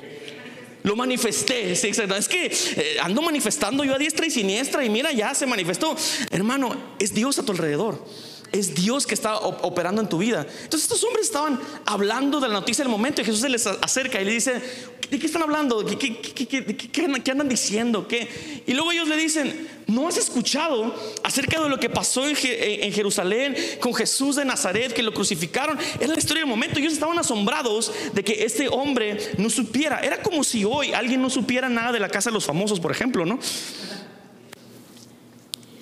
lo 0.83 0.95
manifesté. 0.95 1.71
Es 1.71 1.81
que 2.27 2.45
eh, 2.45 2.97
ando 3.01 3.21
manifestando 3.21 3.83
yo 3.83 3.95
a 3.95 3.97
diestra 3.99 4.25
y 4.25 4.31
siniestra 4.31 4.83
y 4.83 4.89
mira, 4.89 5.11
ya 5.11 5.35
se 5.35 5.45
manifestó. 5.45 5.95
Hermano, 6.31 6.75
es 6.97 7.13
Dios 7.13 7.37
a 7.37 7.43
tu 7.43 7.51
alrededor. 7.51 8.03
Es 8.51 8.75
Dios 8.75 9.05
que 9.07 9.13
está 9.13 9.37
operando 9.37 10.01
en 10.01 10.09
tu 10.09 10.17
vida. 10.17 10.45
Entonces 10.63 10.83
estos 10.83 11.03
hombres 11.03 11.25
estaban 11.25 11.59
hablando 11.85 12.39
de 12.39 12.47
la 12.47 12.55
noticia 12.55 12.83
del 12.83 12.91
momento 12.91 13.21
y 13.21 13.25
Jesús 13.25 13.41
se 13.41 13.49
les 13.49 13.65
acerca 13.65 14.21
y 14.21 14.25
le 14.25 14.31
dice, 14.31 14.61
¿de 15.09 15.19
qué 15.19 15.25
están 15.25 15.41
hablando? 15.41 15.85
¿Qué, 15.85 15.97
qué, 15.97 17.31
andan 17.31 17.49
diciendo? 17.49 18.07
¿Qué? 18.07 18.63
Y 18.65 18.73
luego 18.73 18.91
ellos 18.91 19.07
le 19.07 19.17
dicen, 19.17 19.67
¿no 19.87 20.07
has 20.07 20.17
escuchado 20.17 20.93
acerca 21.23 21.61
de 21.61 21.69
lo 21.69 21.79
que 21.79 21.89
pasó 21.89 22.27
en, 22.27 22.35
en 22.43 22.93
Jerusalén 22.93 23.55
con 23.79 23.93
Jesús 23.93 24.35
de 24.35 24.45
Nazaret, 24.45 24.93
que 24.93 25.03
lo 25.03 25.13
crucificaron? 25.13 25.77
Es 25.99 26.09
la 26.09 26.17
historia 26.17 26.41
del 26.41 26.49
momento. 26.49 26.79
Ellos 26.79 26.93
estaban 26.93 27.19
asombrados 27.19 27.91
de 28.13 28.23
que 28.23 28.43
este 28.43 28.67
hombre 28.69 29.33
no 29.37 29.49
supiera. 29.49 29.99
Era 29.99 30.21
como 30.21 30.43
si 30.43 30.65
hoy 30.65 30.93
alguien 30.93 31.21
no 31.21 31.29
supiera 31.29 31.69
nada 31.69 31.91
de 31.91 31.99
la 31.99 32.09
casa 32.09 32.29
de 32.29 32.33
los 32.33 32.45
famosos, 32.45 32.79
por 32.79 32.91
ejemplo, 32.91 33.25
¿no? 33.25 33.39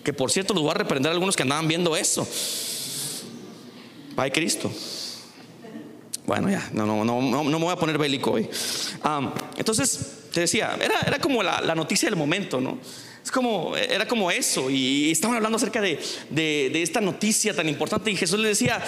Que 0.10 0.14
por 0.14 0.32
cierto 0.32 0.56
los 0.56 0.64
voy 0.64 0.72
a 0.72 0.74
reprender 0.74 1.12
a 1.12 1.14
algunos 1.14 1.36
que 1.36 1.44
andaban 1.44 1.68
viendo 1.68 1.96
eso. 1.96 2.28
Padre 4.16 4.32
Cristo. 4.32 4.72
Bueno, 6.26 6.50
ya, 6.50 6.68
no, 6.74 6.88
no, 6.88 7.06
no, 7.06 7.22
no, 7.22 7.44
me 7.44 7.66
voy 7.66 7.72
a 7.72 7.76
poner 7.76 8.00
bélico 8.00 8.32
hoy. 8.32 8.50
entonces, 9.56 10.24
te 10.34 10.40
decía, 10.40 10.76
era, 11.06 11.20
como 11.20 11.44
la 11.44 11.76
noticia 11.76 12.10
del 12.10 12.18
momento, 12.18 12.60
¿no? 12.60 12.80
Como, 13.32 13.76
era 13.78 14.08
como 14.08 14.32
eso. 14.32 14.70
Y 14.70 15.12
estaban 15.12 15.38
hablando 15.38 15.58
acerca 15.58 15.82
de, 15.82 16.00
de, 16.30 16.82
esta 16.82 17.02
noticia 17.02 17.54
tan 17.54 17.68
importante. 17.70 18.12
Y 18.12 18.16
Jesús 18.16 18.40
le 18.40 18.50
decía, 18.50 18.84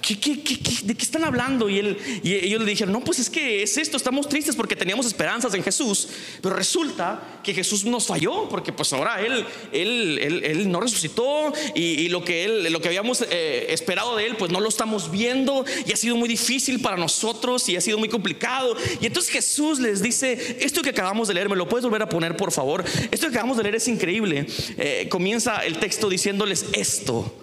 ¿Qué, 0.00 0.18
qué, 0.18 0.42
qué, 0.42 0.58
de 0.82 0.94
qué 0.94 1.04
están 1.04 1.24
hablando? 1.24 1.68
Y, 1.68 1.78
él, 1.78 1.98
y 2.22 2.34
ellos 2.34 2.60
le 2.60 2.70
dijeron, 2.70 2.92
no, 2.92 3.00
pues 3.00 3.18
es 3.18 3.28
que 3.28 3.62
es 3.62 3.76
esto. 3.76 3.96
Estamos 3.96 4.28
tristes 4.28 4.56
porque 4.56 4.76
teníamos 4.76 5.06
esperanzas 5.06 5.54
en 5.54 5.62
Jesús. 5.62 6.08
Pero 6.40 6.54
resulta 6.54 7.40
que 7.42 7.54
Jesús 7.54 7.84
nos 7.84 8.06
falló. 8.06 8.48
Porque 8.48 8.72
pues 8.72 8.92
ahora 8.92 9.20
Él, 9.20 9.44
él, 9.72 10.18
él, 10.20 10.44
él 10.44 10.70
no 10.70 10.80
resucitó. 10.80 11.52
Y, 11.74 12.08
lo, 12.08 12.24
que 12.24 12.44
él, 12.44 12.72
lo 12.72 12.80
que 12.80 12.88
habíamos 12.88 13.24
eh, 13.30 13.66
esperado 13.70 14.16
de 14.16 14.26
Él, 14.26 14.36
pues 14.36 14.50
no 14.50 14.60
lo 14.60 14.68
estamos 14.68 15.10
viendo. 15.10 15.64
Y 15.86 15.92
ha 15.92 15.96
sido 15.96 16.16
muy 16.16 16.28
difícil 16.28 16.80
para 16.80 16.96
nosotros. 16.96 17.68
Y 17.68 17.76
ha 17.76 17.80
sido 17.80 17.98
muy 17.98 18.08
complicado. 18.08 18.76
Y 19.00 19.06
entonces 19.06 19.32
Jesús 19.32 19.80
les 19.80 20.02
dice, 20.02 20.58
esto 20.60 20.82
que 20.82 20.90
acabamos 20.90 21.28
de 21.28 21.34
leer, 21.34 21.48
¿me 21.48 21.56
lo 21.56 21.68
puedes 21.68 21.84
volver 21.84 22.02
a 22.02 22.08
poner, 22.08 22.36
por 22.36 22.52
favor? 22.52 22.84
Esto 23.10 23.26
que 23.26 23.34
acabamos 23.34 23.56
de 23.56 23.62
leer 23.64 23.76
es 23.76 23.81
increíble. 23.88 24.46
Eh, 24.78 25.06
comienza 25.08 25.64
el 25.64 25.78
texto 25.78 26.08
diciéndoles 26.08 26.66
esto, 26.72 27.34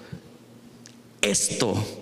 esto. 1.21 1.98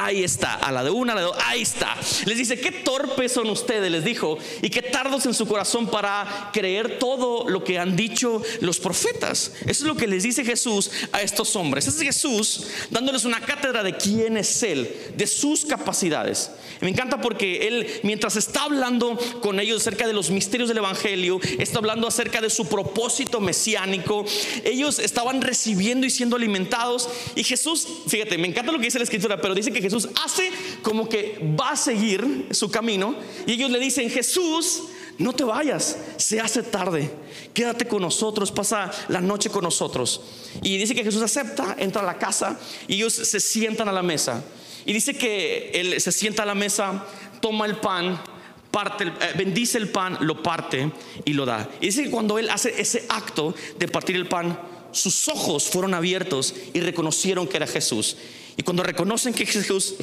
Ahí 0.00 0.22
está, 0.22 0.54
a 0.54 0.70
la 0.70 0.84
de 0.84 0.90
una, 0.90 1.12
a 1.12 1.16
la 1.16 1.20
de 1.22 1.26
dos, 1.26 1.36
ahí 1.44 1.62
está. 1.62 1.96
Les 2.24 2.38
dice, 2.38 2.60
qué 2.60 2.70
torpes 2.70 3.32
son 3.32 3.50
ustedes, 3.50 3.90
les 3.90 4.04
dijo, 4.04 4.38
y 4.62 4.70
qué 4.70 4.80
tardos 4.80 5.26
en 5.26 5.34
su 5.34 5.44
corazón 5.48 5.90
para 5.90 6.50
creer 6.52 7.00
todo 7.00 7.48
lo 7.48 7.64
que 7.64 7.80
han 7.80 7.96
dicho 7.96 8.40
los 8.60 8.78
profetas. 8.78 9.54
Eso 9.62 9.68
es 9.68 9.82
lo 9.82 9.96
que 9.96 10.06
les 10.06 10.22
dice 10.22 10.44
Jesús 10.44 10.92
a 11.10 11.20
estos 11.22 11.56
hombres. 11.56 11.88
es 11.88 11.98
Jesús 11.98 12.68
dándoles 12.90 13.24
una 13.24 13.40
cátedra 13.40 13.82
de 13.82 13.96
quién 13.96 14.36
es 14.36 14.62
Él, 14.62 14.88
de 15.16 15.26
sus 15.26 15.64
capacidades. 15.64 16.52
Me 16.80 16.90
encanta 16.90 17.20
porque 17.20 17.66
Él, 17.66 17.88
mientras 18.04 18.36
está 18.36 18.62
hablando 18.64 19.18
con 19.40 19.58
ellos 19.58 19.80
acerca 19.80 20.06
de 20.06 20.12
los 20.12 20.30
misterios 20.30 20.68
del 20.68 20.78
Evangelio, 20.78 21.40
está 21.58 21.78
hablando 21.80 22.06
acerca 22.06 22.40
de 22.40 22.50
su 22.50 22.68
propósito 22.68 23.40
mesiánico, 23.40 24.24
ellos 24.62 25.00
estaban 25.00 25.42
recibiendo 25.42 26.06
y 26.06 26.10
siendo 26.10 26.36
alimentados. 26.36 27.08
Y 27.34 27.42
Jesús, 27.42 27.88
fíjate, 28.06 28.38
me 28.38 28.46
encanta 28.46 28.70
lo 28.70 28.78
que 28.78 28.84
dice 28.84 28.98
la 28.98 29.04
escritura, 29.04 29.40
pero 29.40 29.56
dice 29.56 29.72
que 29.72 29.87
Jesús 29.88 30.08
hace 30.24 30.50
como 30.82 31.08
que 31.08 31.38
va 31.58 31.70
a 31.70 31.76
seguir 31.76 32.48
su 32.50 32.70
camino 32.70 33.14
y 33.46 33.52
ellos 33.52 33.70
le 33.70 33.78
dicen, 33.78 34.10
Jesús, 34.10 34.84
no 35.18 35.32
te 35.32 35.42
vayas, 35.44 35.98
se 36.16 36.40
hace 36.40 36.62
tarde, 36.62 37.10
quédate 37.52 37.86
con 37.86 38.02
nosotros, 38.02 38.52
pasa 38.52 38.90
la 39.08 39.20
noche 39.20 39.50
con 39.50 39.64
nosotros. 39.64 40.20
Y 40.62 40.76
dice 40.76 40.94
que 40.94 41.02
Jesús 41.02 41.22
acepta, 41.22 41.74
entra 41.78 42.02
a 42.02 42.06
la 42.06 42.18
casa 42.18 42.58
y 42.86 42.94
ellos 42.94 43.14
se 43.14 43.40
sientan 43.40 43.88
a 43.88 43.92
la 43.92 44.02
mesa. 44.02 44.44
Y 44.86 44.92
dice 44.92 45.16
que 45.16 45.70
él 45.74 46.00
se 46.00 46.12
sienta 46.12 46.44
a 46.44 46.46
la 46.46 46.54
mesa, 46.54 47.04
toma 47.40 47.66
el 47.66 47.76
pan, 47.76 48.22
parte, 48.70 49.04
eh, 49.06 49.32
bendice 49.36 49.78
el 49.78 49.88
pan, 49.88 50.18
lo 50.20 50.42
parte 50.42 50.90
y 51.24 51.32
lo 51.32 51.44
da. 51.44 51.68
Y 51.80 51.86
dice 51.86 52.04
que 52.04 52.10
cuando 52.10 52.38
él 52.38 52.48
hace 52.48 52.80
ese 52.80 53.04
acto 53.08 53.54
de 53.78 53.88
partir 53.88 54.14
el 54.16 54.28
pan, 54.28 54.58
sus 54.92 55.28
ojos 55.28 55.68
fueron 55.68 55.94
abiertos 55.94 56.54
y 56.72 56.80
reconocieron 56.80 57.46
que 57.48 57.56
era 57.56 57.66
Jesús. 57.66 58.16
Y 58.58 58.64
cuando 58.64 58.82
reconocen 58.82 59.32
que 59.32 59.46
Jesús, 59.46 59.94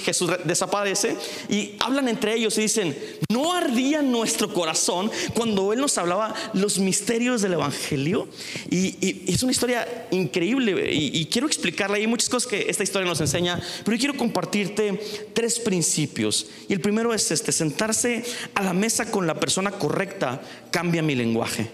desaparece 0.46 1.18
y 1.50 1.76
hablan 1.78 2.08
entre 2.08 2.36
ellos 2.36 2.58
y 2.58 2.62
dicen, 2.62 2.98
¿no 3.28 3.54
ardía 3.54 4.02
nuestro 4.02 4.54
corazón 4.54 5.12
cuando 5.34 5.74
Él 5.74 5.82
nos 5.82 5.98
hablaba 5.98 6.34
los 6.54 6.80
misterios 6.80 7.42
del 7.42 7.54
Evangelio? 7.54 8.30
Y, 8.70 9.26
es 9.30 9.44
una 9.44 9.52
historia 9.52 10.08
increíble 10.10 10.90
y, 10.90 11.26
quiero 11.26 11.48
explicarla. 11.48 11.98
Hay 11.98 12.08
muchas 12.08 12.30
cosas 12.30 12.50
que 12.50 12.70
esta 12.70 12.84
historia 12.84 13.06
nos 13.06 13.20
enseña, 13.20 13.62
pero 13.84 13.98
yo 13.98 14.00
quiero 14.00 14.18
compartirte 14.18 15.02
tres 15.34 15.60
principios. 15.60 16.48
Y 16.70 16.74
el 16.74 16.80
primero 16.80 17.14
es 17.14 17.32
este, 17.32 17.52
sentarse 17.52 18.24
a 18.54 18.64
la 18.64 18.72
mesa 18.72 19.12
con 19.12 19.28
la 19.28 19.38
persona 19.38 19.72
correcta 19.72 20.42
cambia 20.72 21.02
mi 21.02 21.16
lenguaje. 21.16 21.70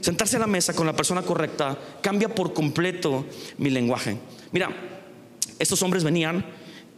Sentarse 0.00 0.36
a 0.36 0.40
la 0.40 0.46
mesa 0.46 0.72
con 0.72 0.86
la 0.86 0.96
persona 0.96 1.20
correcta 1.20 1.78
cambia 2.00 2.34
por 2.34 2.54
completo 2.54 3.26
mi 3.58 3.68
lenguaje. 3.68 4.16
Mira, 4.52 4.93
estos 5.58 5.82
hombres 5.82 6.04
venían 6.04 6.44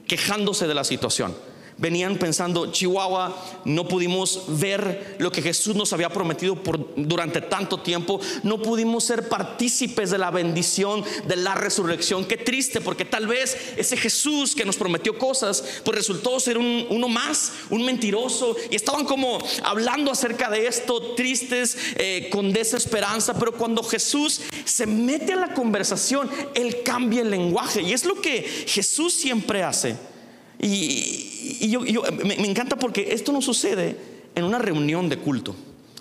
quejándose 0.06 0.66
de 0.66 0.75
la 0.75 0.84
situación 0.84 1.34
venían 1.78 2.16
pensando, 2.16 2.73
Chihuahua, 2.73 3.37
no 3.64 3.87
pudimos 3.87 4.45
ver 4.49 5.16
lo 5.18 5.30
que 5.30 5.42
Jesús 5.42 5.76
nos 5.76 5.92
había 5.92 6.09
prometido 6.09 6.62
por, 6.62 6.95
durante 6.97 7.40
tanto 7.40 7.80
tiempo, 7.80 8.21
no 8.42 8.62
pudimos 8.62 9.04
ser 9.04 9.28
partícipes 9.28 10.11
de 10.11 10.18
la 10.18 10.30
bendición 10.30 11.04
de 11.26 11.37
la 11.37 11.54
resurrección. 11.54 12.25
Qué 12.25 12.37
triste, 12.37 12.80
porque 12.80 13.04
tal 13.04 13.26
vez 13.26 13.56
ese 13.76 13.97
Jesús 13.97 14.54
que 14.54 14.64
nos 14.64 14.76
prometió 14.76 15.18
cosas, 15.18 15.62
pues 15.85 15.97
resultó 15.97 16.40
ser 16.40 16.59
uno 16.59 17.09
más, 17.09 17.52
un 17.71 17.85
mentiroso, 17.85 18.56
y 18.71 18.76
estaban 18.76 19.04
como 19.04 19.38
hablando 19.62 20.11
acerca 20.11 20.49
de 20.50 20.66
esto, 20.66 21.14
tristes, 21.14 21.76
eh, 21.97 22.28
con 22.30 22.52
desesperanza, 22.52 23.38
pero 23.38 23.52
cuando 23.52 23.83
Jesús 23.83 24.40
se 24.64 24.87
mete 24.87 25.35
a 25.35 25.37
la 25.37 25.54
conversación, 25.54 26.30
Él 26.54 26.83
cambia 26.83 27.23
el 27.23 27.30
lenguaje, 27.30 27.83
y 27.83 27.92
es 27.92 28.04
lo 28.04 28.21
que 28.21 28.42
Jesús 28.66 29.12
siempre 29.14 29.62
hace. 29.62 30.15
Y, 30.60 31.68
yo, 31.68 31.80
me, 32.25 32.36
me 32.36 32.48
encanta 32.48 32.76
porque 32.76 33.08
esto 33.12 33.32
no 33.32 33.42
sucede 33.42 33.96
en 34.34 34.44
una 34.44 34.58
reunión 34.58 35.08
de 35.08 35.18
culto. 35.18 35.54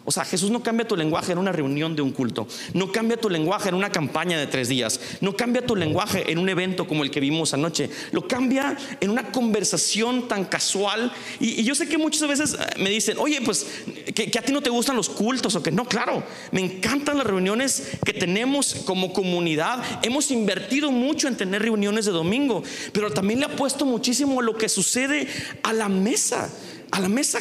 O 0.05 0.11
sea, 0.11 0.23
Jesús 0.23 0.51
no 0.51 0.61
cambia 0.61 0.87
tu 0.87 0.95
lenguaje 0.95 1.31
en 1.31 1.39
una 1.39 1.51
reunión 1.51 1.95
de 1.95 2.03
un 2.03 2.11
culto, 2.11 2.47
no 2.73 2.91
cambia 2.91 3.17
tu 3.17 3.27
lenguaje 3.27 3.69
en 3.69 3.75
una 3.75 3.91
campaña 3.91 4.37
de 4.37 4.45
tres 4.45 4.69
días, 4.69 4.99
no 5.19 5.35
cambia 5.35 5.65
tu 5.65 5.75
lenguaje 5.75 6.31
en 6.31 6.37
un 6.37 6.47
evento 6.47 6.87
como 6.87 7.03
el 7.03 7.09
que 7.09 7.19
vimos 7.19 7.55
anoche, 7.55 7.89
lo 8.11 8.27
cambia 8.27 8.77
en 9.01 9.09
una 9.09 9.31
conversación 9.31 10.27
tan 10.27 10.45
casual. 10.45 11.11
Y, 11.39 11.63
yo 11.63 11.73
sé 11.73 11.89
que 11.89 11.97
muchas 11.97 12.27
veces 12.27 12.53
eh, 12.53 12.57
me 12.77 12.91
dicen, 12.91 13.17
oye, 13.17 13.41
pues 13.41 13.65
que, 14.13 14.31
a 14.37 14.43
ti 14.43 14.53
no 14.53 14.61
te 14.61 14.69
gustan 14.69 14.95
los 14.95 15.09
cultos 15.09 15.55
o 15.55 15.63
que 15.63 15.71
no, 15.71 15.85
claro, 15.85 16.23
me 16.51 16.61
encantan 16.61 17.17
las 17.17 17.25
reuniones 17.25 17.97
que 18.05 18.13
tenemos 18.13 18.75
como 18.85 19.11
comunidad. 19.11 19.83
Hemos 20.03 20.29
invertido 20.29 20.91
mucho 20.91 21.27
en 21.27 21.35
tener 21.35 21.63
reuniones 21.63 22.05
de 22.05 22.11
domingo, 22.11 22.61
pero 22.91 23.11
también 23.11 23.39
le 23.39 23.47
ha 23.47 23.55
puesto 23.55 23.85
muchísimo 23.85 24.43
lo 24.43 24.55
que 24.55 24.69
sucede 24.69 25.27
a 25.63 25.73
la 25.73 25.89
mesa, 25.89 26.49
a 26.91 26.99
la 26.99 27.09
mesa 27.09 27.39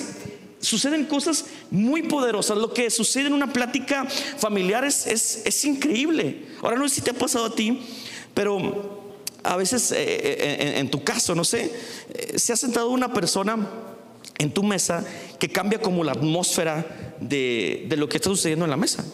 suceden 0.64 1.04
cosas 1.04 1.47
muy 1.71 2.02
poderosas. 2.02 2.59
Lo 2.59 2.73
que 2.73 2.90
sucede 2.90 3.26
en 3.26 3.33
una 3.33 3.52
plática 3.52 4.06
familiar 4.06 4.85
es, 4.85 5.06
es, 5.06 5.64
increíble. 5.64 6.47
Ahora 6.62 6.76
no 6.76 6.88
sé 6.88 6.97
si 6.97 7.00
te 7.00 7.11
ha 7.11 7.14
pasado 7.14 7.47
a 7.47 7.54
ti, 7.54 7.80
pero 8.33 9.16
a 9.42 9.56
veces 9.56 9.92
eh, 9.92 9.97
eh, 9.99 10.78
en, 10.78 10.90
tu 10.90 11.04
caso, 11.04 11.35
no 11.35 11.44
sé, 11.44 11.73
eh, 12.12 12.38
se 12.38 12.52
ha 12.52 12.56
sentado 12.56 12.90
una 12.90 13.12
persona 13.12 13.68
en 14.38 14.52
tu 14.52 14.62
mesa 14.62 15.04
que 15.38 15.49
cambia 15.49 15.80
como 15.80 16.02
la 16.02 16.12
atmósfera 16.12 17.14
de, 17.21 17.87
de 17.88 17.97
lo 17.97 18.09
que 18.09 18.16
está 18.16 18.30
sucediendo 18.30 18.64
en 18.64 18.71
la 18.71 18.76
mesa 18.76 19.04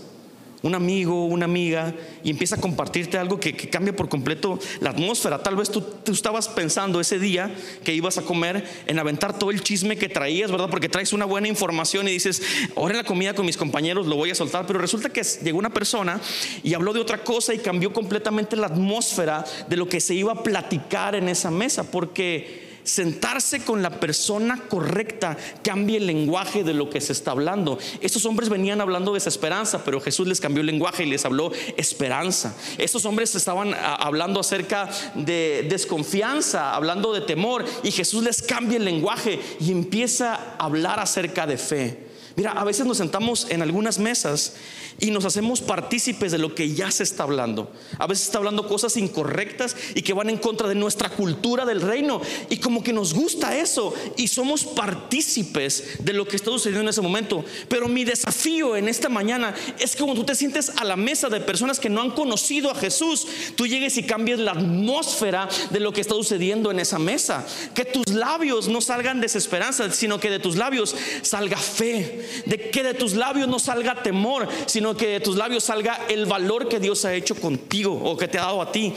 un 0.62 0.75
amigo, 0.75 1.26
una 1.26 1.47
amiga, 1.47 1.95
y 2.23 2.31
empieza 2.31 2.57
a 2.57 2.61
compartirte 2.61 3.19
algo 3.19 3.40
que, 3.40 3.55
cambia 3.55 3.95
por 3.95 4.09
completo 4.09 4.59
la 4.81 4.90
atmósfera. 4.90 5.43
Tal 5.43 5.57
vez 5.57 5.71
tú, 5.71 5.85
estabas 6.07 6.49
pensando 6.49 7.00
ese 7.00 7.19
día 7.19 7.55
que 7.85 7.95
ibas 7.95 8.19
a 8.19 8.23
comer 8.23 8.64
en 8.87 8.99
aventar 8.99 9.38
todo 9.38 9.50
el 9.50 9.62
chisme 9.62 9.97
que 9.97 10.09
traías, 10.09 10.50
¿verdad? 10.50 10.69
Porque 10.71 10.88
traes 10.88 11.12
una 11.12 11.25
buena 11.25 11.49
información 11.49 12.09
y 12.09 12.12
dices, 12.12 12.43
ahora 12.76 12.93
en 12.93 12.99
la 12.99 13.05
comida 13.05 13.35
con 13.35 13.47
mis 13.47 13.57
compañeros 13.57 14.07
lo 14.07 14.17
voy 14.17 14.31
a 14.31 14.35
soltar, 14.35 14.67
pero 14.67 14.79
resulta 14.79 15.11
que 15.11 15.23
llegó 15.43 15.59
una 15.59 15.71
persona 15.71 16.21
y 16.62 16.75
habló 16.75 16.93
de 16.93 17.00
otra 17.00 17.25
cosa 17.25 17.55
y 17.55 17.59
cambió 17.59 17.93
completamente 17.93 18.57
la 18.57 18.67
atmósfera 18.67 19.45
de 19.69 19.76
lo 19.76 19.88
que 19.88 20.00
se 20.00 20.14
iba 20.14 20.33
a 20.33 20.43
platicar 20.43 21.14
en 21.14 21.29
esa 21.29 21.50
mesa, 21.50 21.90
porque 21.90 22.70
sentarse 22.90 23.64
con 23.64 23.82
la 23.82 24.00
persona 24.00 24.64
correcta 24.68 25.37
cambia 25.62 25.97
el 25.97 26.06
lenguaje 26.06 26.64
de 26.64 26.75
lo 26.75 26.90
que 26.90 27.00
se 27.00 27.12
está 27.12 27.30
hablando. 27.30 27.78
Estos 28.00 28.25
hombres 28.26 28.49
venían 28.49 28.80
hablando 28.80 29.12
de 29.12 29.16
desesperanza, 29.16 29.85
pero 29.85 30.00
Jesús 30.00 30.26
les 30.26 30.40
cambió 30.40 30.61
el 30.61 30.66
lenguaje 30.66 31.04
y 31.04 31.06
les 31.06 31.25
habló 31.25 31.52
esperanza. 31.76 32.54
Estos 32.78 33.04
hombres 33.04 33.35
estaban 33.35 33.75
ah, 33.75 33.94
hablando 33.94 34.40
acerca 34.40 34.90
de 35.14 35.66
desconfianza, 35.68 36.75
hablando 36.75 37.12
de 37.12 37.20
temor, 37.20 37.64
y 37.82 37.90
Jesús 37.90 38.23
les 38.25 38.42
cambia 38.42 38.76
el 38.78 38.85
lenguaje 38.85 39.40
y 39.61 39.70
empieza 39.70 40.35
a 40.35 40.64
hablar 40.64 41.00
acerca 41.00 41.47
de 41.47 41.56
fe. 41.56 42.11
Mira, 42.37 42.52
a 42.52 42.64
veces 42.64 42.87
nos 42.87 42.97
sentamos 42.97 43.47
en 43.50 43.61
algunas 43.61 43.99
mesas 43.99 44.54
y 44.99 45.11
nos 45.11 45.25
hacemos 45.25 45.61
partícipes 45.61 46.32
de 46.32 46.38
lo 46.38 46.54
que 46.54 46.73
ya 46.73 46.90
se 46.90 47.02
está 47.02 47.23
hablando. 47.23 47.70
A 47.99 48.06
veces 48.06 48.26
está 48.26 48.38
hablando 48.38 48.66
cosas 48.66 48.97
incorrectas 48.97 49.76
y 49.94 50.02
que 50.02 50.12
van 50.12 50.30
en 50.30 50.38
contra 50.38 50.68
de 50.68 50.75
nuestra 50.75 51.11
cultura 51.11 51.64
del 51.64 51.80
reino 51.80 52.20
y 52.49 52.59
como 52.59 52.82
que 52.82 52.92
nos 52.92 53.14
gusta 53.14 53.56
eso 53.56 53.94
y 54.16 54.28
somos 54.28 54.64
partícipes 54.64 56.04
de 56.04 56.12
lo 56.12 56.26
que 56.26 56.37
está 56.37 56.50
sucediendo 56.50 56.82
en 56.82 56.88
ese 56.88 57.00
momento. 57.00 57.44
Pero 57.68 57.88
mi 57.88 58.04
desafío 58.04 58.76
en 58.76 58.88
esta 58.88 59.09
mañana 59.09 59.54
es 59.78 59.92
que 59.92 60.02
cuando 60.02 60.20
tú 60.20 60.26
te 60.26 60.35
sientes 60.35 60.70
a 60.76 60.85
la 60.85 60.97
mesa 60.97 61.28
de 61.28 61.40
personas 61.40 61.78
que 61.78 61.90
no 61.90 62.00
han 62.00 62.11
conocido 62.11 62.70
a 62.70 62.75
Jesús, 62.75 63.26
tú 63.56 63.66
llegues 63.66 63.97
y 63.97 64.02
cambies 64.02 64.38
la 64.38 64.52
atmósfera 64.52 65.49
de 65.70 65.80
lo 65.80 65.92
que 65.92 66.00
está 66.00 66.14
sucediendo 66.14 66.70
en 66.70 66.80
esa 66.80 66.99
mesa. 66.99 67.47
Que 67.75 67.85
tus 67.85 68.14
labios 68.14 68.68
no 68.68 68.80
salgan 68.80 69.20
desesperanza, 69.20 69.90
sino 69.92 70.18
que 70.20 70.30
de 70.30 70.38
tus 70.38 70.56
labios 70.56 70.94
salga 71.23 71.56
fe. 71.56 72.42
De 72.47 72.70
que 72.70 72.82
de 72.82 72.94
tus 72.94 73.14
labios 73.14 73.49
no 73.49 73.59
salga 73.59 74.02
temor, 74.02 74.49
sino 74.66 74.80
que 74.97 75.09
de 75.09 75.21
tus 75.21 75.37
labios 75.37 75.65
salga 75.65 76.07
el 76.09 76.27
valor 76.27 76.69
que 76.69 76.81
Dios 76.81 77.05
ha 77.05 77.15
hecho 77.15 77.35
contigo 77.35 77.93
o 77.93 78.17
que 78.17 78.29
te 78.29 78.39
ha 78.39 78.43
dado 78.43 78.63
a 78.63 78.73
ti. 78.73 78.93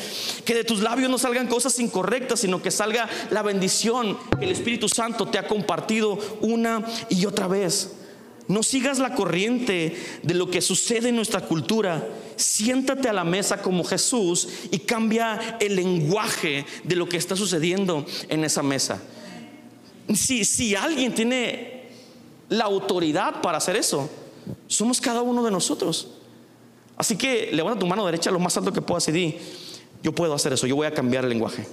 Que 0.46 0.56
de 0.56 0.63
tus 0.63 0.82
labios 0.82 1.10
no 1.10 1.18
salgan 1.18 1.48
cosas 1.48 1.78
incorrectas, 1.80 2.40
sino 2.40 2.62
que 2.62 2.72
salga 2.72 3.10
la 3.30 3.42
bendición 3.42 4.18
que 4.40 4.46
el 4.46 4.52
Espíritu 4.52 4.88
Santo 4.88 5.28
te 5.28 5.38
ha 5.38 5.48
compartido 5.48 6.18
una 6.42 6.84
y 7.10 7.25
otra 7.25 7.48
vez. 7.48 7.92
No 8.48 8.63
sigas 8.63 9.00
la 9.00 9.16
corriente 9.16 9.96
de 10.22 10.34
lo 10.34 10.50
que 10.50 10.62
sucede 10.62 11.10
en 11.10 11.16
nuestra 11.16 11.42
cultura. 11.42 12.08
Siéntate 12.36 13.08
a 13.08 13.13
la 13.13 13.24
mesa 13.24 13.62
como 13.62 13.84
Jesús 13.84 14.48
y 14.72 14.80
cambia 14.80 15.58
el 15.60 15.75
lenguaje 15.75 16.66
de 16.84 16.96
lo 16.96 17.08
que 17.08 17.18
está 17.18 17.36
sucediendo 17.36 18.06
en 18.30 18.44
esa 18.44 18.63
mesa. 18.63 19.02
Si, 20.13 20.44
si 20.44 20.75
alguien 20.75 21.13
tiene 21.13 21.84
la 22.50 22.66
autoridad 22.66 23.42
para 23.42 23.58
hacer 23.58 23.75
eso, 23.78 24.10
somos 24.74 25.00
cada 25.00 25.22
uno 25.22 25.44
de 25.44 25.51
nosotros. 25.51 26.08
Así 26.98 27.18
que 27.18 27.50
levanta 27.51 27.80
tu 27.80 27.88
mano 27.88 28.06
derecha 28.06 28.32
lo 28.32 28.39
más 28.39 28.56
alto 28.58 28.72
que 28.72 28.82
puedas 28.82 29.08
y 29.08 29.12
di, 29.12 29.38
yo 30.03 30.13
puedo 30.13 30.34
hacer 30.34 30.53
eso, 30.53 30.68
yo 30.68 30.75
voy 30.75 30.88
a 30.88 30.94
cambiar 30.94 31.24
el 31.24 31.30
lenguaje. 31.30 31.65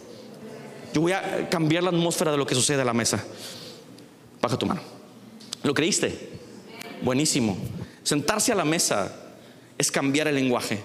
Yo 0.93 1.01
voy 1.01 1.13
a 1.13 1.49
cambiar 1.49 1.85
la 1.85 1.91
atmósfera 1.91 2.33
de 2.33 2.37
lo 2.37 2.47
que 2.47 2.55
sucede 2.55 2.83
a 2.83 2.85
la 2.85 2.93
mesa. 2.93 3.25
Baja 4.41 4.59
tu 4.59 4.67
mano. 4.67 4.81
¿Lo 5.63 5.75
creíste? 5.75 6.31
Buenísimo. 7.03 7.57
Sentarse 8.03 8.53
a 8.53 8.55
la 8.55 8.65
mesa 8.65 9.15
es 9.79 9.91
cambiar 9.91 10.29
el 10.29 10.35
lenguaje. 10.35 10.81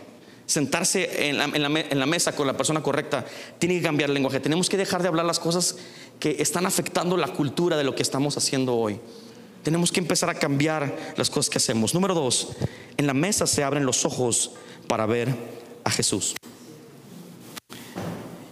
Sentarse 0.45 1.29
en 1.29 1.37
la, 1.37 1.45
en 1.45 1.99
la, 1.99 2.05
mesa 2.05 2.35
con 2.35 2.45
la 2.45 2.55
persona 2.55 2.83
correcta 2.83 3.25
tiene 3.57 3.77
que 3.77 3.81
cambiar 3.81 4.09
el 4.09 4.13
lenguaje. 4.13 4.39
Tenemos 4.39 4.69
que 4.69 4.77
dejar 4.77 5.01
de 5.01 5.07
hablar 5.07 5.25
las 5.25 5.39
cosas 5.39 5.77
que 6.19 6.35
están 6.39 6.67
afectando 6.67 7.17
la 7.17 7.29
cultura 7.29 7.77
de 7.77 7.83
lo 7.83 7.95
que 7.95 8.03
estamos 8.03 8.37
haciendo 8.37 8.75
hoy. 8.75 8.99
Tenemos 9.65 9.91
que 9.91 9.99
empezar 9.99 10.29
a 10.29 10.35
cambiar 10.35 11.15
las 11.17 11.27
cosas 11.31 11.49
que 11.49 11.57
hacemos. 11.57 11.95
Número 11.95 12.13
dos, 12.13 12.49
en 12.97 13.07
la 13.07 13.15
mesa 13.15 13.47
se 13.47 13.63
abren 13.63 13.83
los 13.83 14.05
ojos 14.05 14.51
para 14.87 15.07
ver 15.07 15.35
a 15.83 15.89
Jesús. 15.89 16.35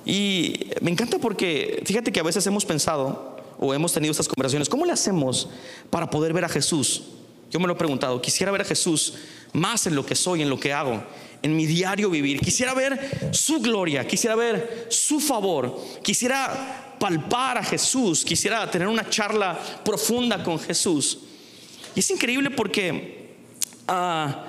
Y 0.07 0.71
me 0.81 0.89
encanta 0.89 1.19
porque 1.19 1.83
fíjate 1.85 2.11
que 2.11 2.19
a 2.19 2.23
veces 2.23 2.47
hemos 2.47 2.65
pensado 2.65 3.37
o 3.59 3.75
hemos 3.75 3.93
tenido 3.93 4.09
estas 4.09 4.27
conversaciones, 4.27 4.67
¿cómo 4.67 4.87
le 4.87 4.91
hacemos 4.91 5.49
para 5.91 6.09
poder 6.09 6.33
ver 6.33 6.45
a 6.45 6.49
Jesús? 6.49 7.03
Yo 7.51 7.59
me 7.59 7.67
lo 7.67 7.73
he 7.73 7.77
preguntado, 7.77 8.19
quisiera 8.19 8.51
ver 8.51 8.61
a 8.61 8.65
Jesús 8.65 9.13
más 9.53 9.85
en 9.85 9.93
lo 9.93 10.07
que 10.07 10.15
soy, 10.15 10.41
en 10.41 10.49
lo 10.49 10.59
que 10.59 10.73
hago, 10.73 11.03
en 11.43 11.55
mi 11.55 11.65
diario 11.65 12.09
vivir. 12.09 12.39
Quisiera 12.39 12.73
ver 12.73 13.29
su 13.31 13.59
gloria, 13.59 14.07
quisiera 14.07 14.35
ver 14.35 14.87
su 14.89 15.19
favor, 15.19 15.79
quisiera 16.01 16.95
palpar 16.99 17.57
a 17.57 17.63
Jesús, 17.63 18.23
quisiera 18.23 18.69
tener 18.71 18.87
una 18.87 19.09
charla 19.09 19.59
profunda 19.83 20.43
con 20.43 20.57
Jesús. 20.57 21.19
Y 21.93 21.99
es 21.99 22.09
increíble 22.09 22.49
porque 22.49 23.35
ah, 23.87 24.45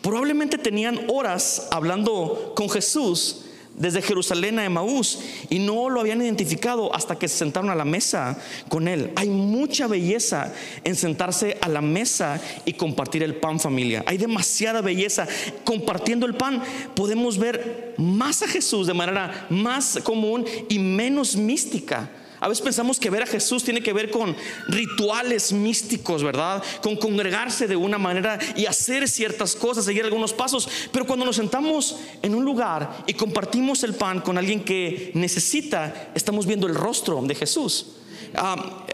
probablemente 0.00 0.56
tenían 0.56 1.00
horas 1.08 1.68
hablando 1.70 2.52
con 2.54 2.70
Jesús 2.70 3.45
desde 3.76 4.02
Jerusalén 4.02 4.58
a 4.58 4.64
Emaús 4.64 5.18
y 5.50 5.58
no 5.58 5.88
lo 5.88 6.00
habían 6.00 6.22
identificado 6.22 6.94
hasta 6.94 7.16
que 7.16 7.28
se 7.28 7.38
sentaron 7.38 7.70
a 7.70 7.74
la 7.74 7.84
mesa 7.84 8.38
con 8.68 8.88
él. 8.88 9.12
Hay 9.16 9.28
mucha 9.28 9.86
belleza 9.86 10.52
en 10.84 10.96
sentarse 10.96 11.58
a 11.60 11.68
la 11.68 11.80
mesa 11.80 12.40
y 12.64 12.72
compartir 12.72 13.22
el 13.22 13.36
pan 13.36 13.60
familia. 13.60 14.02
Hay 14.06 14.18
demasiada 14.18 14.80
belleza. 14.80 15.26
Compartiendo 15.64 16.26
el 16.26 16.34
pan 16.34 16.62
podemos 16.94 17.38
ver 17.38 17.94
más 17.98 18.42
a 18.42 18.48
Jesús 18.48 18.86
de 18.86 18.94
manera 18.94 19.46
más 19.50 19.98
común 20.02 20.44
y 20.68 20.78
menos 20.78 21.36
mística. 21.36 22.10
A 22.40 22.48
veces 22.48 22.62
pensamos 22.62 23.00
que 23.00 23.10
ver 23.10 23.22
a 23.22 23.26
Jesús 23.26 23.64
tiene 23.64 23.82
que 23.82 23.92
ver 23.92 24.10
con 24.10 24.36
rituales 24.68 25.52
místicos, 25.52 26.22
¿verdad? 26.22 26.62
Con 26.82 26.96
congregarse 26.96 27.66
de 27.66 27.76
una 27.76 27.98
manera 27.98 28.38
y 28.56 28.66
hacer 28.66 29.08
ciertas 29.08 29.54
cosas, 29.56 29.84
seguir 29.84 30.04
algunos 30.04 30.32
pasos. 30.32 30.68
Pero 30.92 31.06
cuando 31.06 31.24
nos 31.24 31.36
sentamos 31.36 31.96
en 32.22 32.34
un 32.34 32.44
lugar 32.44 33.04
y 33.06 33.14
compartimos 33.14 33.82
el 33.84 33.94
pan 33.94 34.20
con 34.20 34.36
alguien 34.36 34.64
que 34.64 35.12
necesita, 35.14 36.10
estamos 36.14 36.46
viendo 36.46 36.66
el 36.66 36.74
rostro 36.74 37.22
de 37.22 37.34
Jesús. 37.34 37.86
Ah, 38.34 38.84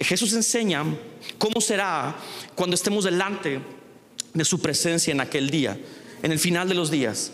Jesús 0.00 0.32
enseña 0.32 0.84
cómo 1.38 1.60
será 1.60 2.16
cuando 2.54 2.74
estemos 2.74 3.04
delante 3.04 3.60
de 4.34 4.44
su 4.44 4.60
presencia 4.60 5.12
en 5.12 5.20
aquel 5.20 5.50
día, 5.50 5.78
en 6.22 6.32
el 6.32 6.38
final 6.38 6.68
de 6.68 6.74
los 6.74 6.90
días. 6.90 7.32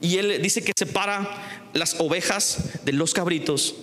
Y 0.00 0.16
él 0.16 0.40
dice 0.42 0.62
que 0.62 0.72
separa 0.76 1.28
las 1.74 2.00
ovejas 2.00 2.84
de 2.84 2.92
los 2.92 3.14
cabritos 3.14 3.74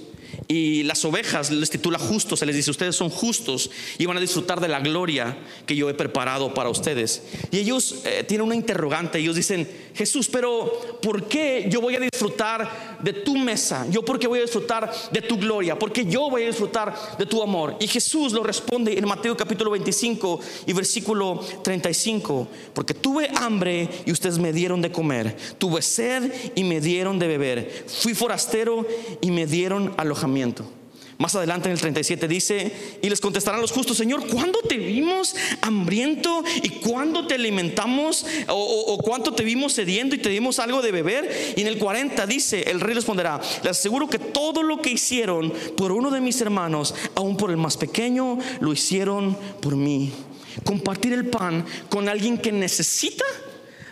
y 0.47 0.83
las 0.83 1.03
ovejas 1.05 1.51
les 1.51 1.69
titula 1.69 1.99
justos, 1.99 2.39
se 2.39 2.45
les 2.45 2.55
dice, 2.55 2.71
ustedes 2.71 2.95
son 2.95 3.09
justos 3.09 3.69
y 3.97 4.05
van 4.05 4.17
a 4.17 4.19
disfrutar 4.19 4.59
de 4.59 4.67
la 4.67 4.79
gloria 4.79 5.37
que 5.65 5.75
yo 5.75 5.89
he 5.89 5.93
preparado 5.93 6.53
para 6.53 6.69
ustedes. 6.69 7.23
Y 7.51 7.59
ellos 7.59 8.01
eh, 8.05 8.23
tienen 8.27 8.47
una 8.47 8.55
interrogante, 8.55 9.19
ellos 9.19 9.35
dicen, 9.35 9.67
Jesús, 9.93 10.29
pero 10.31 10.99
¿por 11.01 11.27
qué 11.27 11.67
yo 11.69 11.81
voy 11.81 11.95
a 11.95 11.99
disfrutar 11.99 12.97
de 13.01 13.13
tu 13.13 13.37
mesa? 13.37 13.85
¿Yo 13.89 14.03
por 14.03 14.17
qué 14.17 14.27
voy 14.27 14.39
a 14.39 14.43
disfrutar 14.43 14.91
de 15.11 15.21
tu 15.21 15.37
gloria? 15.37 15.77
¿Por 15.77 15.91
qué 15.91 16.05
yo 16.05 16.29
voy 16.29 16.43
a 16.43 16.47
disfrutar 16.47 16.95
de 17.17 17.25
tu 17.25 17.43
amor? 17.43 17.75
Y 17.79 17.87
Jesús 17.87 18.33
lo 18.33 18.43
responde 18.43 18.97
en 18.97 19.07
Mateo 19.07 19.35
capítulo 19.35 19.71
25 19.71 20.39
y 20.67 20.73
versículo 20.73 21.41
35, 21.63 22.47
porque 22.73 22.93
tuve 22.93 23.29
hambre 23.35 23.89
y 24.05 24.11
ustedes 24.11 24.39
me 24.39 24.53
dieron 24.53 24.81
de 24.81 24.91
comer, 24.91 25.35
tuve 25.57 25.81
sed 25.81 26.31
y 26.55 26.63
me 26.63 26.81
dieron 26.81 27.19
de 27.19 27.27
beber, 27.27 27.85
fui 27.87 28.13
forastero 28.13 28.85
y 29.21 29.31
me 29.31 29.45
dieron 29.45 29.93
alojamiento 29.97 30.18
más 31.19 31.35
adelante 31.35 31.67
en 31.67 31.73
el 31.73 31.81
37 31.81 32.29
dice, 32.29 32.71
y 33.01 33.09
les 33.09 33.19
contestarán 33.19 33.59
los 33.59 33.73
justos, 33.73 33.97
Señor, 33.97 34.25
¿cuándo 34.27 34.59
te 34.59 34.77
vimos 34.77 35.35
hambriento 35.61 36.45
y 36.63 36.69
cuándo 36.69 37.27
te 37.27 37.35
alimentamos 37.35 38.25
o, 38.47 38.97
cuánto 39.03 39.33
te 39.33 39.43
vimos 39.43 39.73
sediendo 39.73 40.15
y 40.15 40.19
te 40.19 40.29
dimos 40.29 40.59
algo 40.59 40.81
de 40.81 40.93
beber? 40.93 41.53
Y 41.57 41.61
en 41.61 41.67
el 41.67 41.77
40 41.77 42.25
dice, 42.25 42.63
el 42.71 42.79
rey 42.79 42.95
responderá, 42.95 43.41
les 43.63 43.71
aseguro 43.71 44.07
que 44.07 44.17
todo 44.17 44.63
lo 44.63 44.81
que 44.81 44.91
hicieron 44.91 45.51
por 45.75 45.91
uno 45.91 46.09
de 46.09 46.21
mis 46.21 46.39
hermanos, 46.39 46.95
aún 47.15 47.35
por 47.35 47.51
el 47.51 47.57
más 47.57 47.75
pequeño, 47.75 48.39
lo 48.61 48.71
hicieron 48.71 49.37
por 49.61 49.75
mí. 49.75 50.13
Compartir 50.63 51.11
el 51.11 51.27
pan 51.27 51.65
con 51.89 52.07
alguien 52.07 52.37
que 52.37 52.53
necesita 52.53 53.25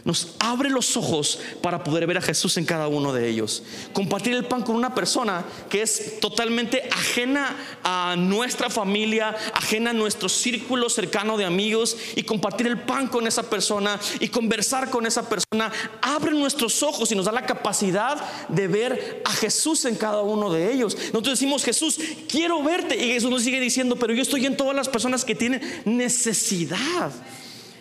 nos 0.07 0.29
abre 0.39 0.69
los 0.69 0.95
ojos 0.95 1.39
para 1.61 1.83
poder 1.83 2.07
ver 2.07 2.17
a 2.17 2.21
Jesús 2.21 2.55
en 2.55 2.65
cada 2.65 2.87
uno 2.87 3.11
de 3.11 3.27
ellos. 3.27 3.61
Compartir 3.91 4.33
el 4.33 4.45
pan 4.45 4.63
con 4.63 4.77
una 4.77 4.95
persona 4.95 5.43
que 5.69 5.81
es 5.81 6.21
totalmente 6.21 6.87
ajena 6.91 7.57
a 7.83 8.15
nuestra 8.17 8.69
familia, 8.69 9.35
ajena 9.53 9.89
a 9.89 9.93
nuestro 9.93 10.29
círculo 10.29 10.89
cercano 10.89 11.37
de 11.37 11.43
amigos 11.43 11.97
y 12.15 12.23
compartir 12.23 12.67
el 12.67 12.79
pan 12.79 13.07
con 13.07 13.27
esa 13.27 13.43
persona 13.43 13.99
y 14.21 14.29
conversar 14.29 14.89
con 14.89 15.05
esa 15.05 15.27
persona 15.27 15.71
abre 16.01 16.31
nuestros 16.31 16.81
ojos 16.83 17.11
y 17.11 17.15
nos 17.15 17.25
da 17.25 17.33
la 17.33 17.45
capacidad 17.45 18.47
de 18.47 18.67
ver 18.69 19.21
a 19.25 19.31
Jesús 19.31 19.83
en 19.83 19.95
cada 19.95 20.21
uno 20.21 20.53
de 20.53 20.71
ellos. 20.71 20.95
Nosotros 20.95 21.37
decimos, 21.37 21.65
Jesús, 21.65 21.99
quiero 22.29 22.63
verte. 22.63 22.95
Y 22.95 23.11
Jesús 23.11 23.29
nos 23.29 23.43
sigue 23.43 23.59
diciendo, 23.59 23.97
pero 23.97 24.13
yo 24.13 24.21
estoy 24.21 24.45
en 24.45 24.55
todas 24.55 24.73
las 24.73 24.87
personas 24.87 25.25
que 25.25 25.35
tienen 25.35 25.61
necesidad. 25.83 27.11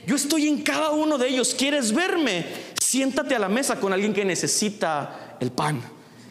Yo 0.07 0.15
estoy 0.15 0.47
en 0.49 0.63
cada 0.63 0.91
uno 0.91 1.19
de 1.19 1.29
ellos. 1.29 1.55
¿Quieres 1.59 1.93
verme? 1.93 2.47
Siéntate 2.81 3.35
a 3.35 3.41
la 3.41 3.49
mesa 3.49 3.81
con 3.81 3.93
alguien 3.93 4.15
que 4.15 4.25
necesita 4.25 5.37
el 5.41 5.51
pan. 5.51 5.83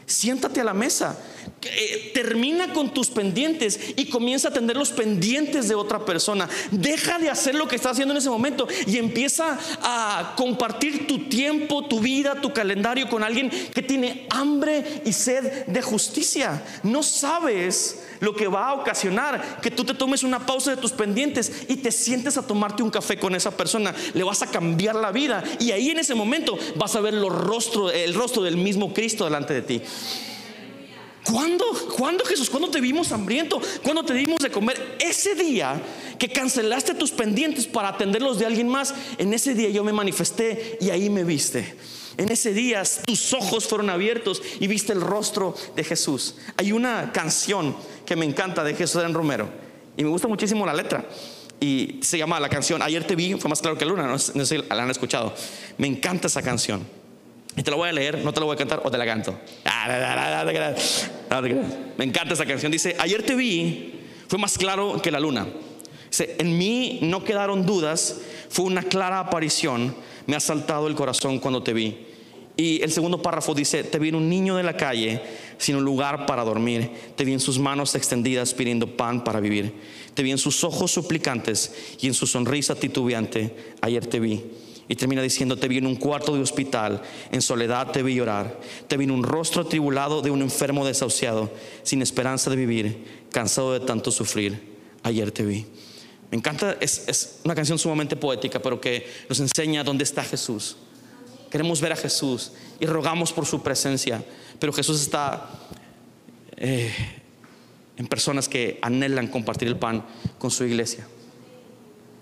Siéntate 0.06 0.62
a 0.62 0.64
la 0.64 0.74
mesa. 0.74 1.20
Eh, 1.64 2.12
termina 2.14 2.74
con 2.74 2.94
tus 2.94 3.10
pendientes 3.10 3.80
y 3.96 4.06
comienza 4.06 4.48
a 4.48 4.52
atender 4.52 4.78
los 4.78 4.92
pendientes 4.92 5.68
de 5.68 5.76
otra 5.76 6.06
persona. 6.06 6.48
Deja 6.72 7.18
de 7.18 7.30
hacer 7.30 7.56
lo 7.56 7.68
que 7.68 7.76
estás 7.76 7.94
haciendo 7.94 8.14
en 8.14 8.20
ese 8.20 8.30
momento 8.30 8.68
y 8.86 8.98
empieza 8.98 9.58
a 9.82 10.34
compartir 10.38 11.08
tu 11.08 11.28
tiempo, 11.28 11.86
tu 11.88 12.00
vida, 12.00 12.40
tu 12.42 12.54
calendario 12.54 13.10
con 13.10 13.24
alguien 13.24 13.50
que 13.50 13.82
tiene 13.82 14.28
hambre 14.30 15.02
y 15.06 15.14
sed 15.14 15.66
de 15.66 15.82
justicia. 15.82 16.64
No 16.84 17.02
sabes 17.04 18.04
lo 18.20 18.36
que 18.36 18.48
va 18.48 18.70
a 18.70 18.74
ocasionar 18.74 19.60
que 19.62 19.72
tú 19.72 19.84
te 19.84 19.94
tomes 19.94 20.24
una 20.24 20.46
pausa 20.46 20.72
de 20.72 20.78
tus 20.78 20.92
pendientes 20.92 21.66
y 21.68 21.78
te 21.78 21.92
sientes 21.92 22.38
a 22.38 22.46
tomarte 22.46 22.84
un 22.84 22.92
café 22.92 23.18
con 23.18 23.36
esa 23.36 23.52
persona. 23.52 23.94
Le 24.14 24.24
vas 24.24 24.42
a 24.42 24.52
cambiar 24.52 24.96
la 24.96 25.12
vida 25.12 25.44
y 25.60 25.72
ahí 25.72 25.90
en 25.90 26.00
ese 26.00 26.16
momento 26.16 26.58
vas 26.76 26.96
a 26.96 27.02
ver 27.02 27.16
el 27.16 27.28
rostro 27.28 28.44
del 28.44 28.58
mismo 28.58 28.94
Cristo 28.94 29.26
delante 29.26 29.54
de 29.54 29.62
ti. 29.62 29.82
¿Cuándo? 31.30 31.66
¿Cuándo 31.98 32.24
Jesús? 32.26 32.50
¿Cuándo 32.50 32.70
te 32.70 32.80
vimos 32.80 33.12
hambriento? 33.12 33.60
¿Cuándo 33.84 34.04
te 34.04 34.14
dimos 34.14 34.40
de 34.40 34.52
comer? 34.52 34.98
Ese 35.00 35.36
día 35.36 35.82
que 36.20 36.30
cancelaste 36.30 36.94
tus 36.94 37.12
pendientes 37.12 37.66
para 37.66 37.90
atenderlos 37.90 38.40
de 38.40 38.46
alguien 38.46 38.70
más, 38.70 38.94
en 39.18 39.34
ese 39.34 39.54
día 39.54 39.70
yo 39.70 39.84
me 39.84 39.92
manifesté 39.92 40.78
y 40.80 40.90
ahí 40.92 41.10
me 41.10 41.24
viste. 41.24 41.76
En 42.18 42.32
ese 42.32 42.54
día 42.54 42.84
tus 43.06 43.34
ojos 43.34 43.68
fueron 43.68 43.90
abiertos 43.90 44.42
y 44.60 44.68
viste 44.68 44.94
el 44.94 45.02
rostro 45.02 45.56
de 45.76 45.84
Jesús. 45.84 46.36
Hay 46.58 46.72
una 46.72 47.12
canción 47.12 47.76
que 48.06 48.16
me 48.16 48.26
encanta 48.26 48.64
de 48.64 48.76
Jesús 48.76 49.04
en 49.04 49.14
Romero 49.14 49.50
y 49.98 50.04
me 50.04 50.10
gusta 50.10 50.28
muchísimo 50.28 50.66
la 50.66 50.74
letra. 50.74 51.06
Y 51.60 52.00
se 52.02 52.18
llama 52.18 52.40
la 52.40 52.50
canción 52.50 52.82
Ayer 52.82 53.06
te 53.06 53.16
vi, 53.16 53.34
fue 53.34 53.50
más 53.50 53.62
claro 53.62 53.78
que 53.78 53.86
luna, 53.86 54.06
no 54.06 54.20
sé 54.20 54.46
si 54.46 54.58
la 54.58 54.84
han 54.84 54.92
escuchado. 54.92 55.34
Me 55.78 55.88
encanta 55.88 56.28
esa 56.28 56.42
canción. 56.42 56.86
Te 57.56 57.72
la 57.72 57.78
voy 57.78 57.90
a 57.90 57.94
leer, 57.94 58.24
no 58.24 58.34
te 58.34 58.40
la 58.40 58.46
voy 58.46 58.56
a 58.56 58.58
cantar 58.58 58.82
o 58.84 58.92
te 58.92 58.98
la 58.98 59.06
canto. 59.06 59.40
Me 61.98 62.04
encanta 62.06 62.34
esa 62.34 62.46
canción. 62.46 62.72
Dice, 62.72 62.96
ayer 63.00 63.24
te 63.24 63.36
vi, 63.36 64.02
fue 64.28 64.38
más 64.38 64.58
claro 64.58 65.02
que 65.02 65.10
la 65.10 65.20
luna. 65.20 65.48
Dice, 66.10 66.36
en 66.38 66.58
mí 66.58 67.00
no 67.02 67.24
quedaron 67.24 67.66
dudas, 67.66 68.22
fue 68.50 68.66
una 68.66 68.84
clara 68.84 69.20
aparición, 69.20 69.96
me 70.28 70.36
ha 70.36 70.40
saltado 70.40 70.88
el 70.88 70.96
corazón 70.96 71.40
cuando 71.40 71.64
te 71.64 71.74
vi. 71.74 72.08
Y 72.58 72.82
el 72.84 72.92
segundo 72.92 73.22
párrafo 73.22 73.54
dice, 73.54 73.84
te 73.84 74.00
vi 74.00 74.10
en 74.10 74.16
un 74.16 74.30
niño 74.30 74.56
de 74.56 74.64
la 74.64 74.78
calle 74.78 75.22
sin 75.58 75.76
un 75.76 75.84
lugar 75.84 76.26
para 76.26 76.44
dormir, 76.44 76.90
te 77.16 77.26
vi 77.26 77.34
en 77.34 77.40
sus 77.40 77.60
manos 77.60 77.96
extendidas 77.96 78.54
pidiendo 78.54 78.96
pan 78.96 79.24
para 79.24 79.40
vivir, 79.42 79.74
te 80.14 80.24
vi 80.24 80.32
en 80.32 80.38
sus 80.38 80.64
ojos 80.64 80.92
suplicantes 80.92 81.74
y 82.00 82.08
en 82.08 82.14
su 82.14 82.28
sonrisa 82.28 82.76
titubeante, 82.76 83.54
ayer 83.82 84.06
te 84.06 84.20
vi. 84.20 84.44
Y 84.88 84.96
termina 84.96 85.22
diciendo, 85.22 85.58
te 85.58 85.68
vi 85.68 85.80
en 85.80 85.88
un 85.88 85.96
cuarto 85.96 86.36
de 86.36 86.42
hospital, 86.42 87.02
en 87.32 87.42
soledad 87.42 87.92
te 87.92 88.04
vi 88.04 88.14
llorar, 88.14 88.60
te 88.88 88.98
vi 88.98 89.06
en 89.06 89.12
un 89.12 89.24
rostro 89.24 89.64
atribulado 89.64 90.22
de 90.22 90.30
un 90.30 90.42
enfermo 90.42 90.86
desahuciado, 90.86 91.52
sin 91.82 92.02
esperanza 92.02 92.50
de 92.50 92.56
vivir, 92.56 93.26
cansado 93.32 93.74
de 93.74 93.80
tanto 93.80 94.12
sufrir, 94.12 94.62
ayer 95.02 95.32
te 95.32 95.44
vi. 95.44 95.66
Me 96.30 96.38
encanta, 96.38 96.78
es, 96.80 97.08
es 97.08 97.40
una 97.44 97.56
canción 97.56 97.80
sumamente 97.80 98.16
poética, 98.16 98.60
pero 98.60 98.80
que 98.80 99.08
nos 99.28 99.40
enseña 99.40 99.84
dónde 99.84 100.04
está 100.04 100.24
Jesús. 100.24 100.78
Queremos 101.50 101.82
ver 101.82 101.94
a 101.94 101.96
Jesús 101.96 102.52
y 102.80 102.86
rogamos 102.86 103.32
por 103.32 103.46
su 103.46 103.64
presencia, 103.64 104.24
pero 104.60 104.74
Jesús 104.74 105.02
está 105.02 105.50
eh, 106.58 106.92
en 107.98 108.08
personas 108.08 108.48
que 108.48 108.80
anhelan 108.82 109.28
compartir 109.28 109.68
el 109.68 109.78
pan 109.78 110.06
con 110.38 110.52
su 110.52 110.64
iglesia. 110.64 111.08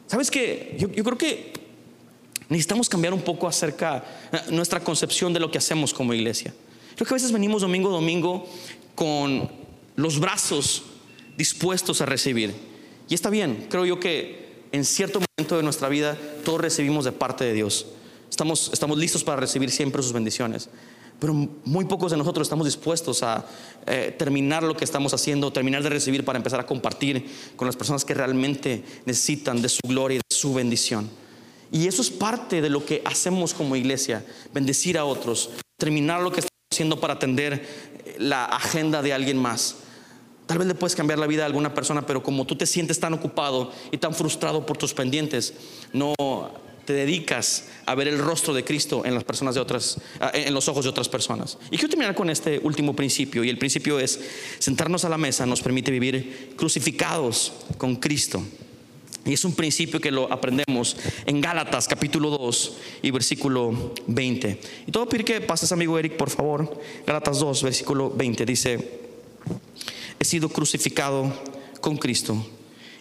¿Sabes 0.08 0.30
qué? 0.30 0.76
Yo, 0.78 0.90
yo 0.90 1.04
creo 1.04 1.18
que 1.18 1.54
Necesitamos 2.54 2.88
cambiar 2.88 3.16
un 3.16 3.22
poco 3.24 3.48
acerca 3.48 4.06
de 4.32 4.52
nuestra 4.52 4.80
concepción 4.80 5.34
de 5.34 5.40
lo 5.40 5.50
que 5.50 5.58
hacemos 5.58 5.92
como 5.92 6.14
iglesia. 6.14 6.54
Creo 6.94 7.08
que 7.08 7.14
a 7.16 7.18
veces 7.18 7.32
venimos 7.32 7.64
domingo 7.64 7.90
a 7.90 7.94
domingo 7.94 8.48
con 8.94 9.50
los 9.96 10.20
brazos 10.20 10.84
dispuestos 11.36 12.00
a 12.02 12.06
recibir. 12.06 12.54
Y 13.10 13.16
está 13.16 13.32
bien, 13.32 13.66
creo 13.72 13.88
yo 13.88 14.00
que 14.00 14.66
en 14.72 14.86
cierto 14.86 15.20
momento 15.20 15.58
de 15.58 15.64
nuestra 15.64 15.90
vida 15.90 16.16
todos 16.46 16.62
recibimos 16.62 17.06
de 17.06 17.12
parte 17.12 17.44
de 17.44 17.54
Dios. 17.54 17.88
Estamos, 18.30 18.70
estamos 18.72 19.00
listos 19.00 19.24
para 19.24 19.42
recibir 19.42 19.72
siempre 19.72 20.04
sus 20.04 20.14
bendiciones. 20.14 20.70
Pero 21.20 21.34
muy 21.34 21.86
pocos 21.86 22.12
de 22.12 22.18
nosotros 22.18 22.46
estamos 22.46 22.68
dispuestos 22.68 23.24
a 23.24 23.48
eh, 23.88 24.14
terminar 24.16 24.62
lo 24.62 24.78
que 24.78 24.86
estamos 24.86 25.12
haciendo, 25.16 25.52
terminar 25.52 25.82
de 25.82 25.90
recibir 25.90 26.24
para 26.24 26.38
empezar 26.38 26.60
a 26.60 26.68
compartir 26.68 27.26
con 27.56 27.66
las 27.66 27.76
personas 27.76 28.06
que 28.06 28.14
realmente 28.14 28.84
necesitan 29.08 29.60
de 29.60 29.70
su 29.70 29.80
gloria 29.88 30.18
y 30.18 30.20
de 30.20 30.36
su 30.36 30.54
bendición. 30.54 31.23
Y 31.74 31.88
eso 31.88 32.04
es 32.04 32.12
parte 32.12 32.62
de 32.62 32.70
lo 32.70 32.86
que 32.86 33.02
hacemos 33.04 33.56
como 33.56 33.76
iglesia, 33.76 34.24
bendecir 34.54 34.96
a 34.96 35.06
otros, 35.06 35.50
terminar 35.76 36.22
lo 36.22 36.32
que 36.32 36.42
estamos 36.42 36.68
haciendo 36.72 37.00
para 37.00 37.16
atender 37.16 37.54
eh, 38.06 38.16
la 38.20 38.46
agenda 38.46 39.02
de 39.02 39.12
alguien 39.12 39.38
más. 39.38 39.78
Tal 40.46 40.60
vez 40.60 40.68
le 40.68 40.76
puedes 40.76 40.96
cambiar 40.96 41.18
la 41.18 41.26
vida 41.26 41.42
a 41.42 41.46
alguna 41.48 41.74
persona, 41.74 42.06
pero 42.06 42.22
como 42.22 42.46
tú 42.46 42.56
te 42.56 42.68
sientes 42.68 43.00
tan 43.00 43.14
ocupado 43.14 43.72
y 43.92 43.98
tan 43.98 44.14
frustrado 44.14 44.68
por 44.68 44.78
tus 44.78 44.94
pendientes, 44.94 45.56
no 45.94 46.14
te 46.86 46.94
dedicas 46.94 47.70
a 47.88 47.96
ver 47.96 48.08
el 48.08 48.20
rostro 48.20 48.54
de 48.54 48.64
Cristo 48.64 49.04
en 49.04 49.16
las 49.16 49.24
personas 49.24 49.56
de 49.56 49.62
otras, 49.62 49.98
ah, 50.20 50.30
en 50.32 50.54
los 50.54 50.68
ojos 50.68 50.84
de 50.84 50.92
otras 50.92 51.10
personas. 51.10 51.58
Y 51.72 51.78
quiero 51.78 51.90
terminar 51.90 52.14
con 52.14 52.30
este 52.30 52.60
último 52.60 52.96
principio, 52.96 53.44
y 53.44 53.50
el 53.50 53.58
principio 53.58 54.00
es 54.00 54.20
sentarnos 54.60 55.06
a 55.06 55.10
la 55.10 55.18
mesa 55.18 55.48
nos 55.48 55.62
permite 55.62 55.90
vivir 55.90 56.54
crucificados 56.56 57.52
con 57.80 57.96
Cristo. 57.96 58.44
Y 59.26 59.34
es 59.34 59.46
un 59.46 59.56
principio 59.56 60.02
que 60.02 60.12
lo 60.12 60.32
aprendemos 60.32 60.98
en 61.26 61.40
Gálatas 61.40 61.88
capítulo 61.88 62.30
2 62.30 62.78
y 63.04 63.12
versículo 63.12 63.94
20. 64.08 64.60
Y 64.88 64.92
todo 64.92 65.08
pedir 65.08 65.24
que 65.24 65.40
pases, 65.40 65.72
amigo 65.72 65.98
Eric, 65.98 66.18
por 66.18 66.30
favor. 66.30 66.82
Gálatas 67.08 67.40
2, 67.40 67.64
versículo 67.64 68.10
20 68.10 68.46
dice, 68.46 69.00
he 70.20 70.26
sido 70.26 70.50
crucificado 70.50 71.34
con 71.80 71.98
Cristo 71.98 72.46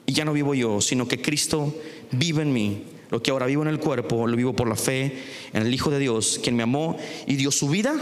y 0.06 0.12
ya 0.12 0.24
no 0.24 0.32
vivo 0.32 0.54
yo, 0.54 0.80
sino 0.80 1.08
que 1.08 1.20
Cristo 1.20 1.74
vive 2.12 2.42
en 2.42 2.52
mí. 2.52 2.84
Lo 3.10 3.20
que 3.20 3.30
ahora 3.30 3.46
vivo 3.46 3.62
en 3.62 3.68
el 3.68 3.78
cuerpo, 3.78 4.26
lo 4.26 4.36
vivo 4.36 4.54
por 4.54 4.68
la 4.68 4.76
fe 4.76 5.18
en 5.52 5.62
el 5.62 5.74
Hijo 5.74 5.90
de 5.90 5.98
Dios, 5.98 6.40
quien 6.42 6.56
me 6.56 6.62
amó 6.62 6.96
y 7.26 7.34
dio 7.34 7.50
su 7.50 7.68
vida 7.68 7.94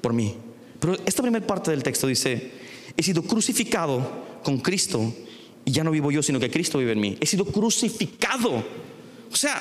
por 0.00 0.12
mí. 0.12 0.34
Pero 0.80 0.96
esta 1.06 1.22
primera 1.22 1.46
parte 1.46 1.70
del 1.70 1.84
texto 1.84 2.08
dice, 2.08 2.50
he 2.96 3.02
sido 3.02 3.22
crucificado 3.22 4.40
con 4.42 4.58
Cristo 4.58 5.14
y 5.64 5.72
ya 5.72 5.84
no 5.84 5.90
vivo 5.90 6.10
yo, 6.10 6.22
sino 6.22 6.40
que 6.40 6.50
Cristo 6.50 6.78
vive 6.78 6.92
en 6.92 7.00
mí. 7.00 7.16
He 7.20 7.26
sido 7.26 7.44
crucificado. 7.44 8.64
O 9.30 9.36
sea, 9.36 9.60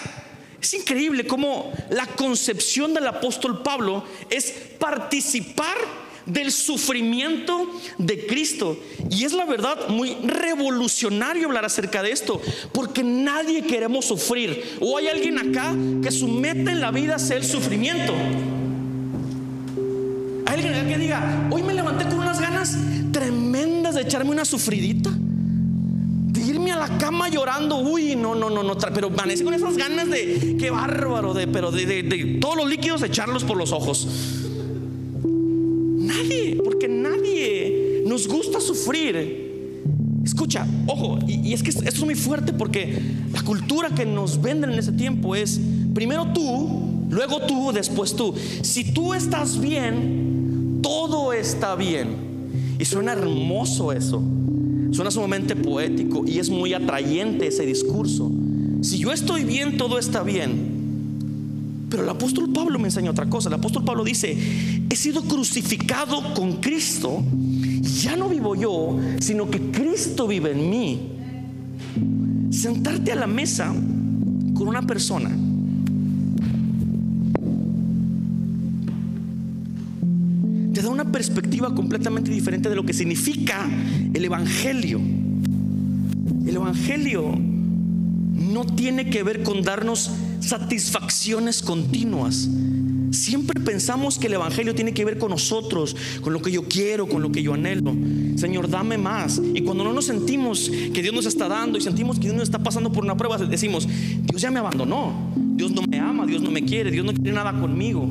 es 0.62 0.74
increíble 0.74 1.26
cómo 1.26 1.72
la 1.90 2.08
concepción 2.08 2.94
del 2.94 3.08
apóstol 3.08 3.62
Pablo 3.64 4.04
es 4.30 4.52
participar 4.80 5.78
del 6.26 6.52
sufrimiento 6.52 7.68
de 7.98 8.26
Cristo. 8.26 8.78
Y 9.10 9.26
es 9.26 9.34
la 9.34 9.46
verdad 9.46 9.90
muy 9.90 10.16
revolucionario 10.24 11.48
hablar 11.48 11.66
acerca 11.66 12.02
de 12.02 12.12
esto, 12.12 12.42
porque 12.74 13.04
nadie 13.04 13.64
queremos 13.64 14.06
sufrir. 14.06 14.78
O 14.80 14.98
hay 14.98 15.08
alguien 15.08 15.38
acá 15.38 15.76
que 16.04 16.12
su 16.12 16.28
meta 16.28 16.72
en 16.72 16.82
la 16.82 16.92
vida 16.92 17.20
sea 17.20 17.38
el 17.38 17.46
sufrimiento. 17.46 18.14
Hay 20.46 20.56
alguien 20.56 20.74
acá 20.74 20.88
que 20.88 20.98
diga, 20.98 21.48
hoy 21.52 21.64
me 21.64 21.74
levanté 21.74 22.06
con 22.06 22.20
unas 22.20 22.40
ganas 22.40 22.76
tremendas 23.12 23.96
de 23.96 24.02
echarme 24.02 24.32
una 24.32 24.46
sufridita 24.46 25.12
irme 26.52 26.72
a 26.72 26.78
la 26.78 26.98
cama 26.98 27.30
llorando, 27.30 27.78
uy, 27.78 28.16
no, 28.16 28.36
no, 28.36 28.50
no, 28.50 28.64
no, 28.64 28.78
pero 28.94 29.08
amanecí 29.08 29.44
con 29.44 29.54
esas 29.54 29.78
ganas 29.78 30.10
de, 30.10 30.58
qué 30.60 30.70
bárbaro, 30.70 31.34
de, 31.34 31.48
pero 31.48 31.72
de, 31.72 32.38
todos 32.40 32.56
los 32.58 32.70
líquidos 32.70 33.02
echarlos 33.04 33.44
por 33.44 33.58
los 33.58 33.72
ojos. 33.72 34.08
Nadie, 35.24 36.60
porque 36.64 36.88
nadie 36.88 38.04
nos 38.06 38.28
gusta 38.28 38.60
sufrir. 38.60 39.50
Escucha, 40.24 40.68
ojo, 40.88 41.18
y, 41.28 41.54
es 41.54 41.64
que 41.64 41.70
esto 41.70 41.84
es 41.84 42.04
muy 42.04 42.16
fuerte 42.16 42.54
porque 42.54 43.00
la 43.34 43.42
cultura 43.42 43.90
que 43.90 44.06
nos 44.06 44.42
venden 44.42 44.72
en 44.72 44.80
ese 44.80 44.92
tiempo 44.92 45.36
es 45.36 45.60
primero 45.94 46.28
tú, 46.34 47.06
luego 47.10 47.42
tú, 47.42 47.72
después 47.72 48.16
tú. 48.16 48.36
Si 48.62 48.94
tú 48.94 49.14
estás 49.14 49.60
bien, 49.60 50.80
todo 50.84 51.34
está 51.34 51.76
bien. 51.76 52.32
Y 52.78 52.86
suena 52.86 53.14
hermoso 53.14 53.92
eso. 53.92 54.22
Suena 54.92 55.12
sumamente 55.12 55.56
poético 55.56 56.24
y 56.28 56.40
es 56.40 56.50
muy 56.50 56.74
atrayente 56.74 57.48
ese 57.48 57.66
discurso. 57.66 58.32
Si 58.82 58.98
yo 59.00 59.12
estoy 59.12 59.44
bien, 59.44 59.78
todo 59.78 59.98
está 60.00 60.24
bien. 60.24 60.80
Pero 61.90 62.04
el 62.04 62.10
apóstol 62.10 62.52
Pablo 62.54 62.80
me 62.80 62.88
enseña 62.88 63.12
otra 63.12 63.30
cosa. 63.30 63.50
El 63.50 63.56
apóstol 63.56 63.84
Pablo 63.84 64.04
dice, 64.04 64.38
he 64.90 64.96
sido 64.96 65.22
crucificado 65.24 66.34
con 66.34 66.54
Cristo. 66.54 67.24
Ya 68.02 68.16
no 68.16 68.30
vivo 68.30 68.56
yo, 68.56 68.98
sino 69.20 69.50
que 69.50 69.60
Cristo 69.72 70.28
vive 70.28 70.52
en 70.52 70.70
mí. 70.70 71.00
Sentarte 72.50 73.12
a 73.12 73.16
la 73.16 73.28
mesa 73.28 73.74
con 74.54 74.68
una 74.68 74.82
persona 74.82 75.32
perspectiva 81.12 81.74
completamente 81.74 82.32
diferente 82.32 82.70
de 82.70 82.76
lo 82.76 82.86
que 82.86 82.94
significa 82.94 83.70
el 84.14 84.26
Evangelio. 84.26 85.00
El 86.46 86.56
Evangelio 86.56 87.36
no 88.34 88.66
tiene 88.66 89.10
que 89.10 89.24
ver 89.24 89.44
con 89.44 89.62
darnos 89.62 90.12
satisfacciones 90.40 91.62
continuas. 91.62 92.50
Siempre 93.12 93.60
pensamos 93.60 94.18
que 94.18 94.28
el 94.28 94.34
Evangelio 94.34 94.74
tiene 94.74 94.94
que 94.94 95.04
ver 95.04 95.18
con 95.18 95.32
nosotros, 95.32 95.96
con 96.22 96.32
lo 96.32 96.42
que 96.42 96.52
yo 96.52 96.64
quiero, 96.64 97.08
con 97.08 97.22
lo 97.22 97.32
que 97.32 97.44
yo 97.44 97.54
anhelo. 97.54 97.94
Señor, 98.38 98.70
dame 98.70 98.98
más. 98.98 99.42
Y 99.54 99.62
cuando 99.62 99.84
no 99.84 99.92
nos 99.92 100.06
sentimos 100.06 100.72
que 100.94 101.02
Dios 101.02 101.14
nos 101.14 101.26
está 101.26 101.48
dando 101.50 101.78
y 101.78 101.82
sentimos 101.82 102.18
que 102.18 102.24
Dios 102.24 102.36
nos 102.36 102.44
está 102.44 102.60
pasando 102.60 102.92
por 102.92 103.04
una 103.04 103.18
prueba, 103.18 103.38
decimos, 103.38 103.88
Dios 104.24 104.42
ya 104.42 104.50
me 104.50 104.60
abandonó, 104.60 105.14
Dios 105.36 105.72
no 105.72 105.82
me 105.84 106.00
ama, 106.00 106.26
Dios 106.26 106.42
no 106.42 106.52
me 106.52 106.64
quiere, 106.64 106.90
Dios 106.90 107.06
no 107.06 107.14
quiere 107.14 107.34
nada 107.34 107.52
conmigo. 107.60 108.10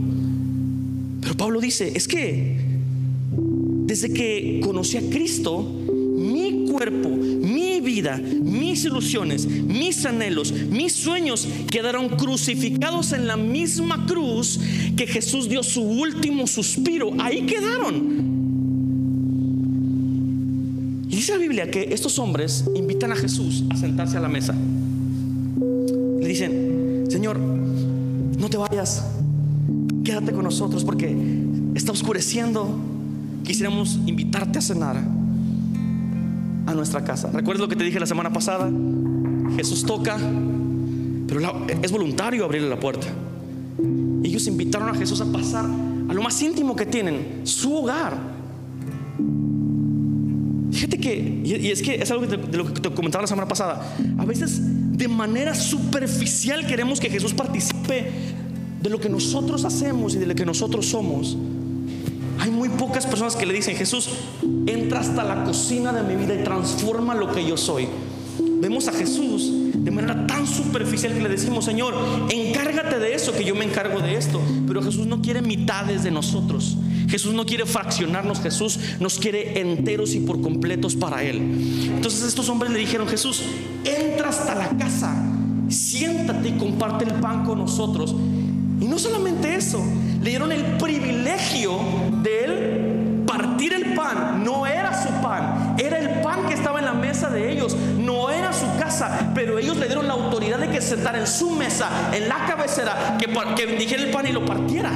Pero 1.22 1.36
Pablo 1.36 1.60
dice, 1.60 1.92
es 1.94 2.06
que 2.06 2.69
desde 3.90 4.12
que 4.12 4.60
conocí 4.62 4.98
a 4.98 5.00
Cristo, 5.00 5.64
mi 5.64 6.64
cuerpo, 6.70 7.08
mi 7.08 7.80
vida, 7.80 8.18
mis 8.18 8.84
ilusiones, 8.84 9.48
mis 9.48 10.06
anhelos, 10.06 10.52
mis 10.52 10.92
sueños 10.92 11.48
quedaron 11.68 12.08
crucificados 12.10 13.12
en 13.12 13.26
la 13.26 13.36
misma 13.36 14.06
cruz 14.06 14.60
que 14.96 15.08
Jesús 15.08 15.48
dio 15.48 15.64
su 15.64 15.82
último 15.82 16.46
suspiro. 16.46 17.10
Ahí 17.18 17.46
quedaron. 17.46 18.30
Dice 21.08 21.32
la 21.32 21.38
Biblia 21.38 21.68
que 21.68 21.92
estos 21.92 22.20
hombres 22.20 22.66
invitan 22.76 23.10
a 23.10 23.16
Jesús 23.16 23.64
a 23.70 23.76
sentarse 23.76 24.16
a 24.16 24.20
la 24.20 24.28
mesa. 24.28 24.54
Le 26.20 26.28
dicen, 26.28 27.06
Señor, 27.08 27.40
no 27.40 28.48
te 28.48 28.56
vayas, 28.56 29.04
quédate 30.04 30.30
con 30.30 30.44
nosotros 30.44 30.84
porque 30.84 31.12
está 31.74 31.90
oscureciendo. 31.90 32.89
Quisiéramos 33.44 33.98
invitarte 34.06 34.58
a 34.58 34.62
cenar 34.62 34.96
a 36.66 36.74
nuestra 36.74 37.04
casa. 37.04 37.30
¿Recuerdas 37.32 37.60
lo 37.60 37.68
que 37.68 37.76
te 37.76 37.84
dije 37.84 37.98
la 37.98 38.06
semana 38.06 38.32
pasada? 38.32 38.70
Jesús 39.56 39.84
toca, 39.84 40.16
pero 41.26 41.40
es 41.82 41.90
voluntario 41.90 42.44
abrirle 42.44 42.68
la 42.68 42.78
puerta. 42.78 43.06
Ellos 44.22 44.46
invitaron 44.46 44.88
a 44.88 44.94
Jesús 44.94 45.20
a 45.20 45.26
pasar 45.26 45.64
a 45.64 46.12
lo 46.12 46.22
más 46.22 46.40
íntimo 46.42 46.74
que 46.74 46.86
tienen, 46.86 47.42
su 47.44 47.74
hogar. 47.74 48.18
Fíjate 50.72 50.98
que, 50.98 51.42
y 51.44 51.70
es 51.70 51.82
que 51.82 51.96
es 51.96 52.10
algo 52.10 52.26
de 52.26 52.56
lo 52.56 52.72
que 52.72 52.80
te 52.80 52.90
comentaba 52.90 53.22
la 53.22 53.28
semana 53.28 53.48
pasada, 53.48 53.94
a 54.18 54.24
veces 54.24 54.60
de 54.96 55.08
manera 55.08 55.54
superficial 55.54 56.66
queremos 56.66 57.00
que 57.00 57.10
Jesús 57.10 57.32
participe 57.32 58.10
de 58.82 58.90
lo 58.90 59.00
que 59.00 59.08
nosotros 59.08 59.64
hacemos 59.64 60.14
y 60.14 60.18
de 60.18 60.26
lo 60.26 60.34
que 60.34 60.46
nosotros 60.46 60.86
somos. 60.86 61.36
Hay 62.40 62.50
muy 62.50 62.70
pocas 62.70 63.06
personas 63.06 63.36
que 63.36 63.44
le 63.44 63.52
dicen, 63.52 63.76
Jesús, 63.76 64.08
entra 64.66 65.00
hasta 65.00 65.22
la 65.24 65.44
cocina 65.44 65.92
de 65.92 66.02
mi 66.02 66.20
vida 66.20 66.34
y 66.34 66.42
transforma 66.42 67.14
lo 67.14 67.30
que 67.32 67.46
yo 67.46 67.56
soy. 67.56 67.86
Vemos 68.60 68.88
a 68.88 68.92
Jesús 68.92 69.52
de 69.74 69.90
manera 69.90 70.26
tan 70.26 70.46
superficial 70.46 71.12
que 71.12 71.20
le 71.20 71.28
decimos, 71.28 71.64
Señor, 71.64 71.94
encárgate 72.30 72.98
de 72.98 73.14
eso, 73.14 73.32
que 73.32 73.44
yo 73.44 73.54
me 73.54 73.64
encargo 73.64 74.00
de 74.00 74.16
esto. 74.16 74.40
Pero 74.66 74.82
Jesús 74.82 75.06
no 75.06 75.20
quiere 75.20 75.42
mitades 75.42 76.02
de 76.02 76.10
nosotros. 76.10 76.76
Jesús 77.08 77.34
no 77.34 77.44
quiere 77.44 77.66
fraccionarnos, 77.66 78.40
Jesús 78.40 78.78
nos 79.00 79.18
quiere 79.18 79.60
enteros 79.60 80.14
y 80.14 80.20
por 80.20 80.40
completos 80.40 80.94
para 80.94 81.22
Él. 81.22 81.40
Entonces 81.94 82.22
estos 82.22 82.48
hombres 82.48 82.72
le 82.72 82.78
dijeron, 82.78 83.08
Jesús, 83.08 83.42
entra 83.84 84.28
hasta 84.28 84.54
la 84.54 84.68
casa, 84.78 85.14
siéntate 85.68 86.50
y 86.50 86.52
comparte 86.52 87.04
el 87.04 87.14
pan 87.14 87.44
con 87.44 87.58
nosotros. 87.58 88.14
Y 88.80 88.86
no 88.86 88.98
solamente 88.98 89.54
eso, 89.54 89.82
le 90.22 90.30
dieron 90.30 90.52
el 90.52 90.76
privilegio 90.78 91.78
de 92.22 92.44
él 92.44 93.24
partir 93.26 93.72
el 93.72 93.94
pan. 93.94 94.42
No 94.42 94.66
era 94.66 94.92
su 95.00 95.08
pan, 95.22 95.76
era 95.78 95.98
el 95.98 96.20
pan 96.20 96.46
que 96.46 96.54
estaba 96.54 96.78
en 96.78 96.84
la 96.84 96.94
mesa 96.94 97.30
de 97.30 97.52
ellos. 97.52 97.76
No 97.98 98.30
era 98.30 98.52
su 98.52 98.66
casa, 98.78 99.30
pero 99.34 99.58
ellos 99.58 99.76
le 99.76 99.86
dieron 99.86 100.08
la 100.08 100.14
autoridad 100.14 100.58
de 100.58 100.68
que 100.68 100.80
sentara 100.80 101.18
en 101.18 101.26
su 101.26 101.50
mesa, 101.50 101.88
en 102.12 102.28
la 102.28 102.46
cabecera, 102.46 103.16
que, 103.18 103.26
que 103.56 103.66
bendijera 103.66 104.02
el 104.02 104.10
pan 104.10 104.26
y 104.26 104.32
lo 104.32 104.44
partiera. 104.44 104.90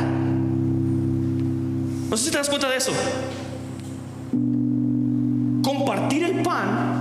No 2.11 2.17
sé 2.17 2.25
si 2.25 2.31
te 2.31 2.39
das 2.39 2.49
cuenta 2.49 2.69
de 2.69 2.77
eso. 2.77 2.93
Compartir 5.63 6.25
el 6.25 6.43
pan 6.43 6.95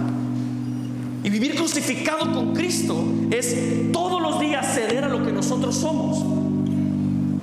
y 1.23 1.29
vivir 1.29 1.55
crucificado 1.55 2.31
con 2.31 2.53
Cristo 2.53 3.03
es 3.31 3.91
todos 3.91 4.21
los 4.21 4.39
días 4.39 4.73
ceder 4.73 5.03
a 5.03 5.09
lo 5.09 5.23
que 5.23 5.31
nosotros 5.31 5.75
somos. 5.75 6.23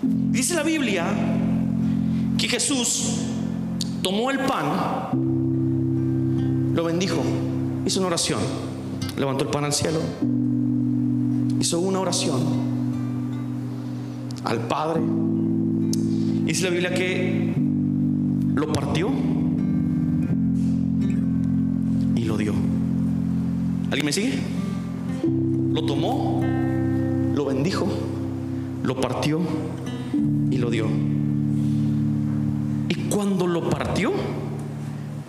Dice 0.02 0.54
la 0.54 0.62
Biblia 0.62 1.04
que 2.40 2.48
Jesús 2.48 3.18
tomó 4.02 4.30
el 4.30 4.38
pan, 4.38 5.10
lo 6.74 6.84
bendijo, 6.84 7.20
hizo 7.84 8.00
una 8.00 8.06
oración, 8.06 8.40
levantó 9.18 9.44
el 9.44 9.50
pan 9.50 9.64
al 9.64 9.74
cielo, 9.74 10.00
hizo 11.60 11.80
una 11.80 12.00
oración 12.00 12.40
al 14.44 14.58
Padre. 14.60 15.02
Dice 16.46 16.64
la 16.64 16.70
Biblia 16.70 16.94
que 16.94 17.52
lo 18.54 18.72
partió 18.72 19.10
y 22.16 22.24
lo 22.24 22.38
dio. 22.38 22.54
¿Alguien 23.90 24.06
me 24.06 24.12
sigue? 24.14 24.38
Lo 25.74 25.84
tomó, 25.84 26.40
lo 27.34 27.44
bendijo, 27.44 27.86
lo 28.82 28.98
partió 28.98 29.40
y 30.50 30.56
lo 30.56 30.70
dio. 30.70 30.86
Y 32.90 32.94
cuando 33.08 33.46
lo 33.46 33.70
partió, 33.70 34.10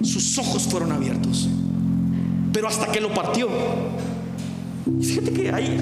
sus 0.02 0.36
ojos 0.40 0.64
fueron 0.64 0.92
abiertos. 0.92 1.48
Pero 2.52 2.68
hasta 2.68 2.92
que 2.92 3.00
lo 3.00 3.14
partió, 3.14 3.48
fíjate 5.00 5.32
que 5.32 5.52
hay 5.52 5.78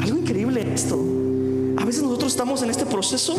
algo 0.00 0.18
increíble 0.18 0.60
en 0.60 0.68
esto. 0.70 0.96
A 1.76 1.84
veces 1.84 2.04
nosotros 2.04 2.30
estamos 2.30 2.62
en 2.62 2.70
este 2.70 2.86
proceso 2.86 3.34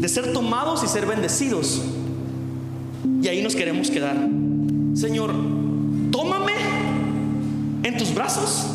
de 0.00 0.08
ser 0.08 0.32
tomados 0.32 0.82
y 0.82 0.88
ser 0.88 1.06
bendecidos. 1.06 1.82
Y 3.22 3.28
ahí 3.28 3.42
nos 3.42 3.54
queremos 3.54 3.88
quedar. 3.88 4.16
Señor, 4.94 5.32
tómame 6.10 6.54
en 7.84 7.96
tus 7.96 8.12
brazos, 8.12 8.66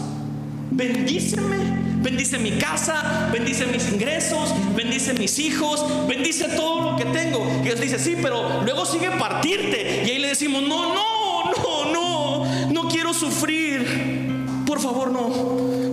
bendíceme 0.71 1.57
bendice 2.05 2.37
mi 2.37 2.51
casa, 2.51 3.29
bendice 3.33 3.65
mis 3.65 3.91
ingresos, 3.91 4.53
bendice 4.75 5.15
mis 5.15 5.39
hijos, 5.39 5.83
bendice 6.07 6.47
todo 6.49 6.91
lo 6.91 6.97
que 6.97 7.05
tengo. 7.05 7.43
Y 7.61 7.63
Dios 7.63 7.81
dice, 7.81 7.97
sí, 7.97 8.15
pero 8.21 8.61
luego 8.63 8.85
sigue 8.85 9.09
partirte. 9.09 10.03
Y 10.05 10.11
ahí 10.11 10.19
le 10.19 10.27
decimos, 10.27 10.61
no, 10.61 10.93
no, 10.93 11.51
no, 11.63 11.91
no, 11.91 12.71
no 12.71 12.87
quiero 12.89 13.11
sufrir. 13.11 14.45
Por 14.67 14.79
favor, 14.79 15.09
no, 15.09 15.29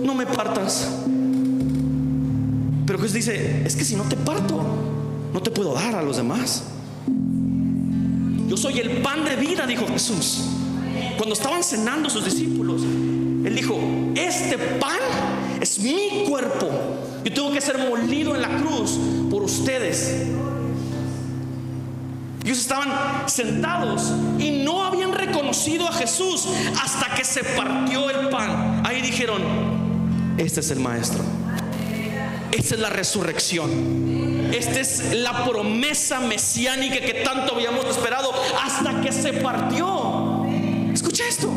no 0.03 0.13
me 0.13 0.27
partas. 0.27 0.99
Pero 2.85 2.99
Jesús 2.99 3.13
dice, 3.13 3.63
es 3.65 3.75
que 3.75 3.83
si 3.83 3.95
no 3.95 4.03
te 4.03 4.15
parto, 4.15 4.63
no 5.33 5.41
te 5.41 5.49
puedo 5.49 5.73
dar 5.73 5.95
a 5.95 6.03
los 6.03 6.17
demás. 6.17 6.65
Yo 8.47 8.55
soy 8.55 8.77
el 8.77 9.01
pan 9.01 9.25
de 9.25 9.35
vida, 9.35 9.65
dijo 9.65 9.87
Jesús. 9.87 10.43
Cuando 11.17 11.33
estaban 11.33 11.63
cenando 11.63 12.07
sus 12.07 12.23
discípulos, 12.23 12.83
Él 12.83 13.55
dijo, 13.55 13.79
este 14.15 14.59
pan 14.59 14.99
es 15.63 15.79
mi 15.79 16.25
cuerpo. 16.27 16.69
Yo 17.23 17.33
tengo 17.33 17.53
que 17.53 17.61
ser 17.61 17.77
molido 17.77 18.35
en 18.35 18.41
la 18.41 18.49
cruz 18.49 18.99
por 19.31 19.41
ustedes. 19.43 20.27
Ellos 22.43 22.59
estaban 22.59 22.91
sentados 23.27 24.11
y 24.37 24.63
no 24.65 24.83
habían 24.83 25.13
reconocido 25.13 25.87
a 25.87 25.93
Jesús 25.93 26.45
hasta 26.83 27.15
que 27.15 27.23
se 27.23 27.45
partió 27.45 28.09
el 28.09 28.27
pan. 28.27 28.83
Ahí 28.85 29.01
dijeron, 29.01 29.41
este 30.37 30.59
es 30.59 30.69
el 30.71 30.81
maestro. 30.81 31.23
Esta 32.51 32.75
es 32.75 32.81
la 32.81 32.89
resurrección. 32.89 34.51
Esta 34.53 34.81
es 34.81 35.13
la 35.15 35.45
promesa 35.45 36.19
mesiánica 36.19 36.99
que 36.99 37.23
tanto 37.23 37.55
habíamos 37.55 37.85
esperado 37.85 38.33
hasta 38.61 38.99
que 38.99 39.13
se 39.13 39.31
partió. 39.31 40.45
Escucha 40.91 41.23
esto. 41.25 41.52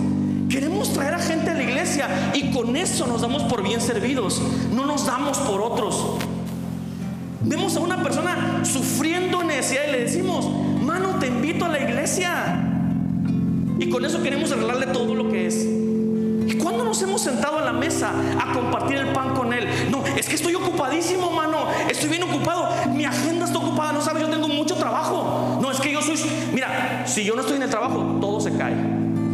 Queremos 0.57 0.91
traer 0.95 1.13
a 1.13 1.19
gente 1.19 1.51
a 1.51 1.55
la 1.55 1.63
iglesia 1.63 2.09
y 2.33 2.51
con 2.51 2.77
eso 2.77 3.07
nos 3.07 3.21
damos 3.21 3.43
por 3.43 3.63
bien 3.63 3.79
servidos. 3.79 4.41
No 4.75 4.87
nos 4.87 5.05
damos 5.05 5.37
por 5.37 5.61
otros. 5.61 6.17
Vemos 7.43 7.77
a 7.77 7.81
una 7.81 8.03
persona 8.03 8.63
sufriendo 8.65 9.45
necesidad 9.45 9.83
y 9.87 9.93
le 9.93 10.01
decimos, 10.05 10.49
mano, 10.81 11.19
te 11.21 11.27
invito 11.27 11.67
a 11.67 11.69
la 11.69 11.81
iglesia. 11.81 12.71
Y 13.79 13.91
con 13.91 14.03
eso 14.07 14.23
queremos 14.23 14.51
arreglarle 14.51 14.87
todo 14.87 15.15
lo 15.15 15.29
que 15.29 15.47
es. 15.47 15.57
¿Y 15.63 16.57
cuando 16.57 16.85
nos 16.85 17.03
hemos 17.03 17.21
sentado 17.21 17.59
a 17.59 17.63
la 17.63 17.75
mesa 17.75 18.13
a 18.41 18.55
compartir 18.55 18.97
el 18.97 19.09
pan 19.09 19.35
con 19.35 19.53
él? 19.53 19.69
No, 19.91 20.07
es 20.07 20.27
que 20.27 20.37
estoy 20.37 20.55
ocupadísimo, 20.55 21.33
mano. 21.33 21.67
Estoy 21.91 22.09
bien 22.09 22.23
ocupado. 22.23 22.71
Mi 22.95 23.05
agenda 23.05 23.45
está 23.45 23.59
ocupada. 23.59 23.93
No 23.93 24.01
sabes, 24.01 24.23
yo 24.23 24.31
tengo 24.31 24.49
mucho 24.49 24.77
trabajo. 24.77 25.59
No, 25.61 25.71
es 25.71 25.79
que 25.81 25.93
yo 25.93 26.01
soy. 26.01 26.17
Mira, 26.55 27.05
si 27.07 27.25
yo 27.25 27.35
no 27.35 27.43
estoy 27.43 27.57
en 27.57 27.65
el 27.65 27.69
trabajo, 27.69 28.17
todo 28.23 28.41
se 28.41 28.57
cae. 28.57 28.75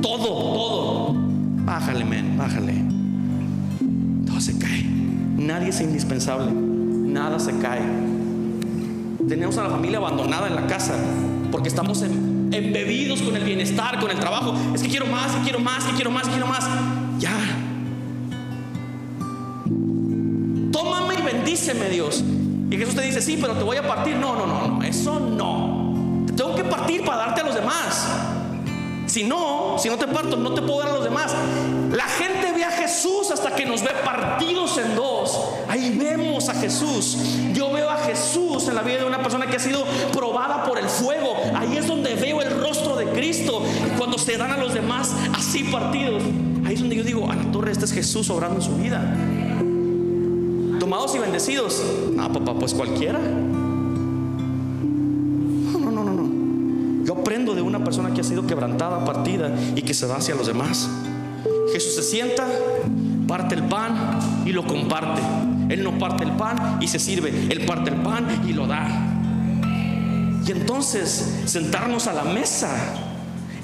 Todo, 0.03 0.19
todo. 0.19 1.12
Bájale, 1.65 2.05
men, 2.05 2.37
bájale. 2.37 2.75
Todo 4.27 4.41
se 4.41 4.59
cae. 4.59 4.83
Nadie 5.37 5.69
es 5.69 5.81
indispensable. 5.81 6.51
Nada 6.53 7.39
se 7.39 7.57
cae. 7.59 7.83
Tenemos 9.29 9.57
a 9.59 9.63
la 9.63 9.71
familia 9.71 9.99
abandonada 9.99 10.49
en 10.49 10.57
la 10.57 10.67
casa 10.67 10.95
porque 11.51 11.69
estamos 11.69 12.03
embebidos 12.03 13.23
con 13.23 13.37
el 13.37 13.45
bienestar, 13.45 14.01
con 14.01 14.11
el 14.11 14.19
trabajo. 14.19 14.55
Es 14.75 14.83
que 14.83 14.89
quiero 14.89 15.07
más, 15.07 15.31
quiero 15.45 15.61
más, 15.61 15.85
quiero 15.95 16.11
más, 16.11 16.29
quiero 16.29 16.47
más. 16.47 16.69
Ya. 17.19 17.37
Tómame 20.73 21.15
y 21.15 21.23
bendíceme, 21.23 21.89
Dios. 21.89 22.25
Y 22.71 22.77
Jesús 22.77 22.95
te 22.95 23.03
dice, 23.03 23.21
sí, 23.21 23.39
pero 23.41 23.55
te 23.55 23.63
voy 23.63 23.77
a 23.77 23.87
partir. 23.87 24.17
No, 24.17 24.35
no, 24.35 24.47
no, 24.47 24.67
no, 24.67 24.83
eso 24.83 25.21
no. 25.21 26.25
Te 26.27 26.33
tengo 26.33 26.55
que 26.57 26.65
partir 26.65 27.05
para 27.05 27.19
darte 27.19 27.43
a 27.43 27.45
los 27.45 27.55
demás. 27.55 28.32
Si 29.13 29.25
no, 29.25 29.77
si 29.79 29.91
no 29.91 29.99
te 29.99 30.07
parto, 30.09 30.39
no 30.39 30.55
te 30.55 30.63
puedo 30.63 30.79
dar 30.79 30.89
a 30.89 30.93
los 30.95 31.05
demás. 31.05 31.35
La 31.93 32.05
gente 32.05 32.51
ve 32.55 32.65
a 32.65 32.71
Jesús 32.71 33.31
hasta 33.31 33.55
que 33.55 33.67
nos 33.67 33.83
ve 33.83 33.91
partidos 34.03 34.79
en 34.79 34.97
dos. 34.97 35.39
Ahí 35.69 35.95
vemos 35.99 36.49
a 36.49 36.55
Jesús. 36.55 37.19
Yo 37.53 37.71
veo 37.71 37.91
a 37.91 37.99
Jesús 37.99 38.69
en 38.69 38.75
la 38.75 38.81
vida 38.81 39.01
de 39.01 39.05
una 39.05 39.21
persona 39.21 39.47
que 39.47 39.57
ha 39.57 39.61
sido 39.61 39.85
probada 40.15 40.65
por 40.65 40.79
el 40.79 40.89
fuego. 40.89 41.35
Ahí 41.55 41.77
es 41.77 41.87
donde 41.87 42.15
veo 42.15 42.41
el 42.41 42.59
rostro 42.59 42.97
de 42.97 43.05
Cristo. 43.05 43.63
Cuando 43.99 44.17
se 44.17 44.39
dan 44.39 44.51
a 44.51 44.57
los 44.57 44.73
demás 44.73 45.15
así 45.37 45.65
partidos. 45.65 46.23
Ahí 46.65 46.73
es 46.73 46.81
donde 46.81 46.97
yo 46.97 47.05
digo, 47.05 47.31
a 47.31 47.35
la 47.35 47.53
torre, 47.53 47.71
este 47.71 47.85
es 47.85 47.93
Jesús 47.93 48.31
obrando 48.31 48.61
en 48.61 48.63
su 48.63 48.75
vida. 48.77 49.15
Tomados 50.81 51.15
y 51.15 51.19
bendecidos. 51.19 51.83
No, 52.15 52.33
papá, 52.33 52.55
pues 52.55 52.73
cualquiera. 52.73 53.21
Yo 57.05 57.15
aprendo 57.15 57.55
de 57.55 57.62
persona 57.93 58.15
que 58.15 58.23
ha 58.23 58.25
sido 58.25 58.47
quebrantada, 58.47 59.05
partida 59.05 59.55
y 59.77 59.83
que 59.83 59.93
se 59.93 60.07
da 60.07 60.17
hacia 60.17 60.35
los 60.35 60.47
demás. 60.47 60.89
Jesús 61.75 61.95
se 61.95 62.03
sienta, 62.03 62.49
parte 63.29 63.55
el 63.55 63.65
pan 63.65 64.19
y 64.47 64.53
lo 64.53 64.67
comparte. 64.67 65.21
Él 65.69 65.85
no 65.85 65.99
parte 65.99 66.25
el 66.25 66.33
pan 66.33 66.79
y 66.81 66.89
se 66.89 66.99
sirve, 66.99 67.29
Él 67.51 67.67
parte 67.67 67.91
el 67.91 67.97
pan 67.97 68.45
y 68.49 68.55
lo 68.55 68.67
da. 68.67 68.89
Y 70.47 70.53
entonces 70.53 71.43
sentarnos 71.45 72.07
a 72.07 72.15
la 72.15 72.25
mesa 72.25 72.71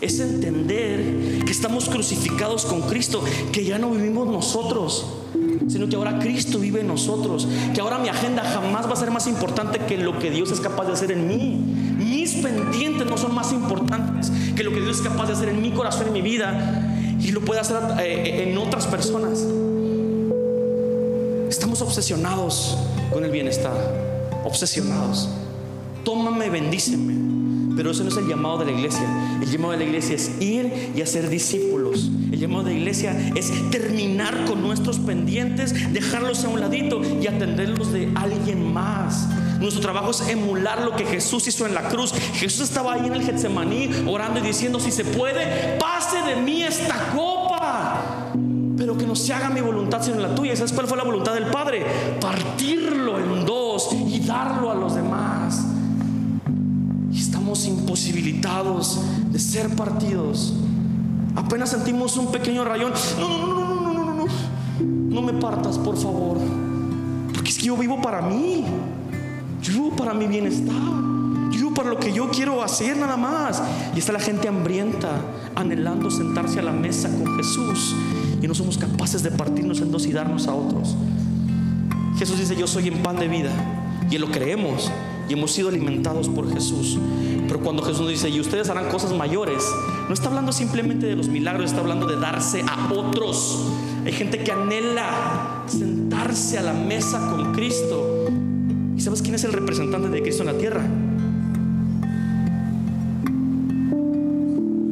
es 0.02 0.20
entender 0.20 1.42
que 1.46 1.50
estamos 1.50 1.88
crucificados 1.88 2.66
con 2.66 2.82
Cristo, 2.82 3.24
que 3.50 3.64
ya 3.64 3.78
no 3.78 3.90
vivimos 3.92 4.28
nosotros, 4.28 5.06
sino 5.68 5.88
que 5.88 5.96
ahora 5.96 6.18
Cristo 6.18 6.58
vive 6.58 6.82
en 6.82 6.88
nosotros, 6.88 7.48
que 7.74 7.80
ahora 7.80 7.98
mi 7.98 8.10
agenda 8.10 8.44
jamás 8.44 8.86
va 8.86 8.92
a 8.92 8.96
ser 8.96 9.10
más 9.10 9.26
importante 9.26 9.78
que 9.78 9.96
lo 9.96 10.18
que 10.18 10.30
Dios 10.30 10.50
es 10.50 10.60
capaz 10.60 10.84
de 10.84 10.92
hacer 10.92 11.12
en 11.12 11.26
mí. 11.26 11.77
Pendientes 12.42 13.06
no 13.06 13.16
son 13.16 13.34
más 13.34 13.52
importantes 13.52 14.30
que 14.54 14.62
lo 14.62 14.72
que 14.72 14.80
Dios 14.80 14.98
es 14.98 15.02
capaz 15.02 15.26
de 15.26 15.32
hacer 15.34 15.48
en 15.48 15.62
mi 15.62 15.70
corazón, 15.70 16.08
en 16.08 16.12
mi 16.12 16.22
vida, 16.22 17.16
y 17.20 17.30
lo 17.30 17.40
puede 17.40 17.60
hacer 17.60 17.78
eh, 18.00 18.48
en 18.48 18.58
otras 18.58 18.86
personas. 18.86 19.44
Estamos 21.48 21.80
obsesionados 21.82 22.78
con 23.12 23.24
el 23.24 23.30
bienestar, 23.30 23.72
obsesionados. 24.44 25.28
Tómame, 26.04 26.50
bendíceme. 26.50 27.18
Pero 27.78 27.92
eso 27.92 28.02
no 28.02 28.10
es 28.10 28.16
el 28.16 28.26
llamado 28.26 28.58
de 28.58 28.64
la 28.64 28.72
iglesia. 28.72 29.06
El 29.40 29.48
llamado 29.48 29.70
de 29.70 29.78
la 29.78 29.84
iglesia 29.84 30.16
es 30.16 30.32
ir 30.40 30.90
y 30.96 31.00
hacer 31.00 31.28
discípulos. 31.28 32.10
El 32.32 32.40
llamado 32.40 32.64
de 32.64 32.72
la 32.72 32.78
iglesia 32.78 33.32
es 33.36 33.52
terminar 33.70 34.46
con 34.46 34.62
nuestros 34.62 34.98
pendientes, 34.98 35.92
dejarlos 35.92 36.44
a 36.44 36.48
un 36.48 36.58
ladito 36.58 37.00
y 37.22 37.28
atenderlos 37.28 37.92
de 37.92 38.10
alguien 38.16 38.72
más. 38.72 39.28
Nuestro 39.58 39.80
trabajo 39.80 40.10
es 40.10 40.20
emular 40.28 40.82
lo 40.82 40.94
que 40.94 41.04
Jesús 41.04 41.46
hizo 41.48 41.66
en 41.66 41.74
la 41.74 41.88
cruz. 41.88 42.12
Jesús 42.34 42.62
estaba 42.62 42.94
ahí 42.94 43.06
en 43.06 43.14
el 43.14 43.22
Getsemaní 43.22 44.04
orando 44.06 44.40
y 44.40 44.42
diciendo, 44.42 44.78
si 44.78 44.90
se 44.90 45.04
puede, 45.04 45.78
pase 45.78 46.22
de 46.22 46.36
mí 46.36 46.62
esta 46.62 47.12
copa. 47.14 48.30
Pero 48.76 48.96
que 48.96 49.06
no 49.06 49.16
se 49.16 49.32
haga 49.34 49.50
mi 49.50 49.60
voluntad 49.60 50.02
sino 50.02 50.18
la 50.20 50.34
tuya. 50.34 50.54
¿Sabes 50.56 50.72
cuál 50.72 50.86
fue 50.86 50.96
la 50.96 51.04
voluntad 51.04 51.34
del 51.34 51.46
Padre? 51.46 51.84
Partirlo 52.20 53.18
en 53.18 53.44
dos 53.44 53.90
y 53.92 54.20
darlo 54.20 54.70
a 54.70 54.74
los 54.74 54.94
demás 54.94 55.64
imposibilitados 57.66 59.00
de 59.30 59.38
ser 59.38 59.74
partidos. 59.74 60.54
Apenas 61.34 61.70
sentimos 61.70 62.16
un 62.16 62.30
pequeño 62.30 62.64
rayón. 62.64 62.92
No, 63.18 63.28
no, 63.28 63.46
no, 63.46 63.54
no, 63.54 63.92
no, 63.92 64.04
no, 64.04 64.14
no. 64.14 64.26
No 64.80 65.22
me 65.22 65.32
partas, 65.34 65.78
por 65.78 65.96
favor. 65.96 66.38
Porque 67.32 67.50
es 67.50 67.58
que 67.58 67.66
yo 67.66 67.76
vivo 67.76 68.00
para 68.02 68.20
mí. 68.20 68.64
Yo 69.72 69.90
para 69.90 70.14
mi 70.14 70.26
bienestar. 70.26 70.74
Yo 71.50 71.72
para 71.74 71.90
lo 71.90 71.98
que 71.98 72.12
yo 72.12 72.30
quiero 72.30 72.62
hacer 72.62 72.96
nada 72.96 73.16
más. 73.16 73.62
Y 73.94 73.98
está 73.98 74.12
la 74.12 74.20
gente 74.20 74.48
hambrienta, 74.48 75.20
anhelando 75.54 76.10
sentarse 76.10 76.60
a 76.60 76.62
la 76.62 76.72
mesa 76.72 77.08
con 77.08 77.36
Jesús. 77.36 77.94
Y 78.40 78.46
no 78.46 78.54
somos 78.54 78.78
capaces 78.78 79.22
de 79.22 79.30
partirnos 79.30 79.80
en 79.80 79.90
dos 79.90 80.06
y 80.06 80.12
darnos 80.12 80.46
a 80.46 80.54
otros. 80.54 80.96
Jesús 82.18 82.38
dice, 82.38 82.56
yo 82.56 82.66
soy 82.66 82.88
en 82.88 83.02
pan 83.02 83.16
de 83.16 83.28
vida. 83.28 83.50
Y 84.10 84.18
lo 84.18 84.30
creemos 84.30 84.90
y 85.28 85.34
hemos 85.34 85.52
sido 85.52 85.68
alimentados 85.68 86.28
por 86.28 86.52
Jesús. 86.52 86.98
Pero 87.46 87.60
cuando 87.60 87.82
Jesús 87.82 88.00
nos 88.00 88.10
dice, 88.10 88.30
y 88.30 88.40
ustedes 88.40 88.70
harán 88.70 88.88
cosas 88.88 89.12
mayores, 89.12 89.64
no 90.08 90.14
está 90.14 90.28
hablando 90.28 90.52
simplemente 90.52 91.06
de 91.06 91.16
los 91.16 91.28
milagros, 91.28 91.66
está 91.66 91.80
hablando 91.80 92.06
de 92.06 92.16
darse 92.16 92.62
a 92.66 92.92
otros. 92.92 93.66
Hay 94.04 94.12
gente 94.12 94.42
que 94.42 94.52
anhela 94.52 95.64
sentarse 95.66 96.58
a 96.58 96.62
la 96.62 96.72
mesa 96.72 97.30
con 97.30 97.52
Cristo. 97.52 98.17
¿Y 98.98 99.00
sabes 99.00 99.22
quién 99.22 99.36
es 99.36 99.44
el 99.44 99.52
representante 99.52 100.08
de 100.08 100.20
Cristo 100.22 100.42
en 100.42 100.46
la 100.48 100.58
tierra? 100.58 100.82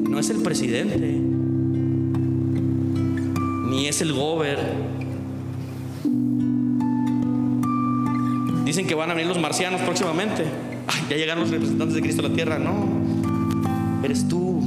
No 0.08 0.20
es 0.20 0.30
el 0.30 0.42
presidente, 0.42 1.20
ni 3.68 3.88
es 3.88 4.00
el 4.02 4.12
gober 4.12 4.60
Dicen 8.64 8.86
que 8.86 8.94
van 8.94 9.10
a 9.10 9.14
venir 9.14 9.26
los 9.26 9.40
marcianos 9.40 9.80
próximamente. 9.80 10.44
ya 11.10 11.16
llegaron 11.16 11.42
los 11.42 11.50
representantes 11.50 11.96
de 11.96 12.02
Cristo 12.02 12.24
a 12.24 12.28
la 12.28 12.34
tierra. 12.34 12.60
No, 12.60 12.86
eres 14.04 14.28
tú, 14.28 14.62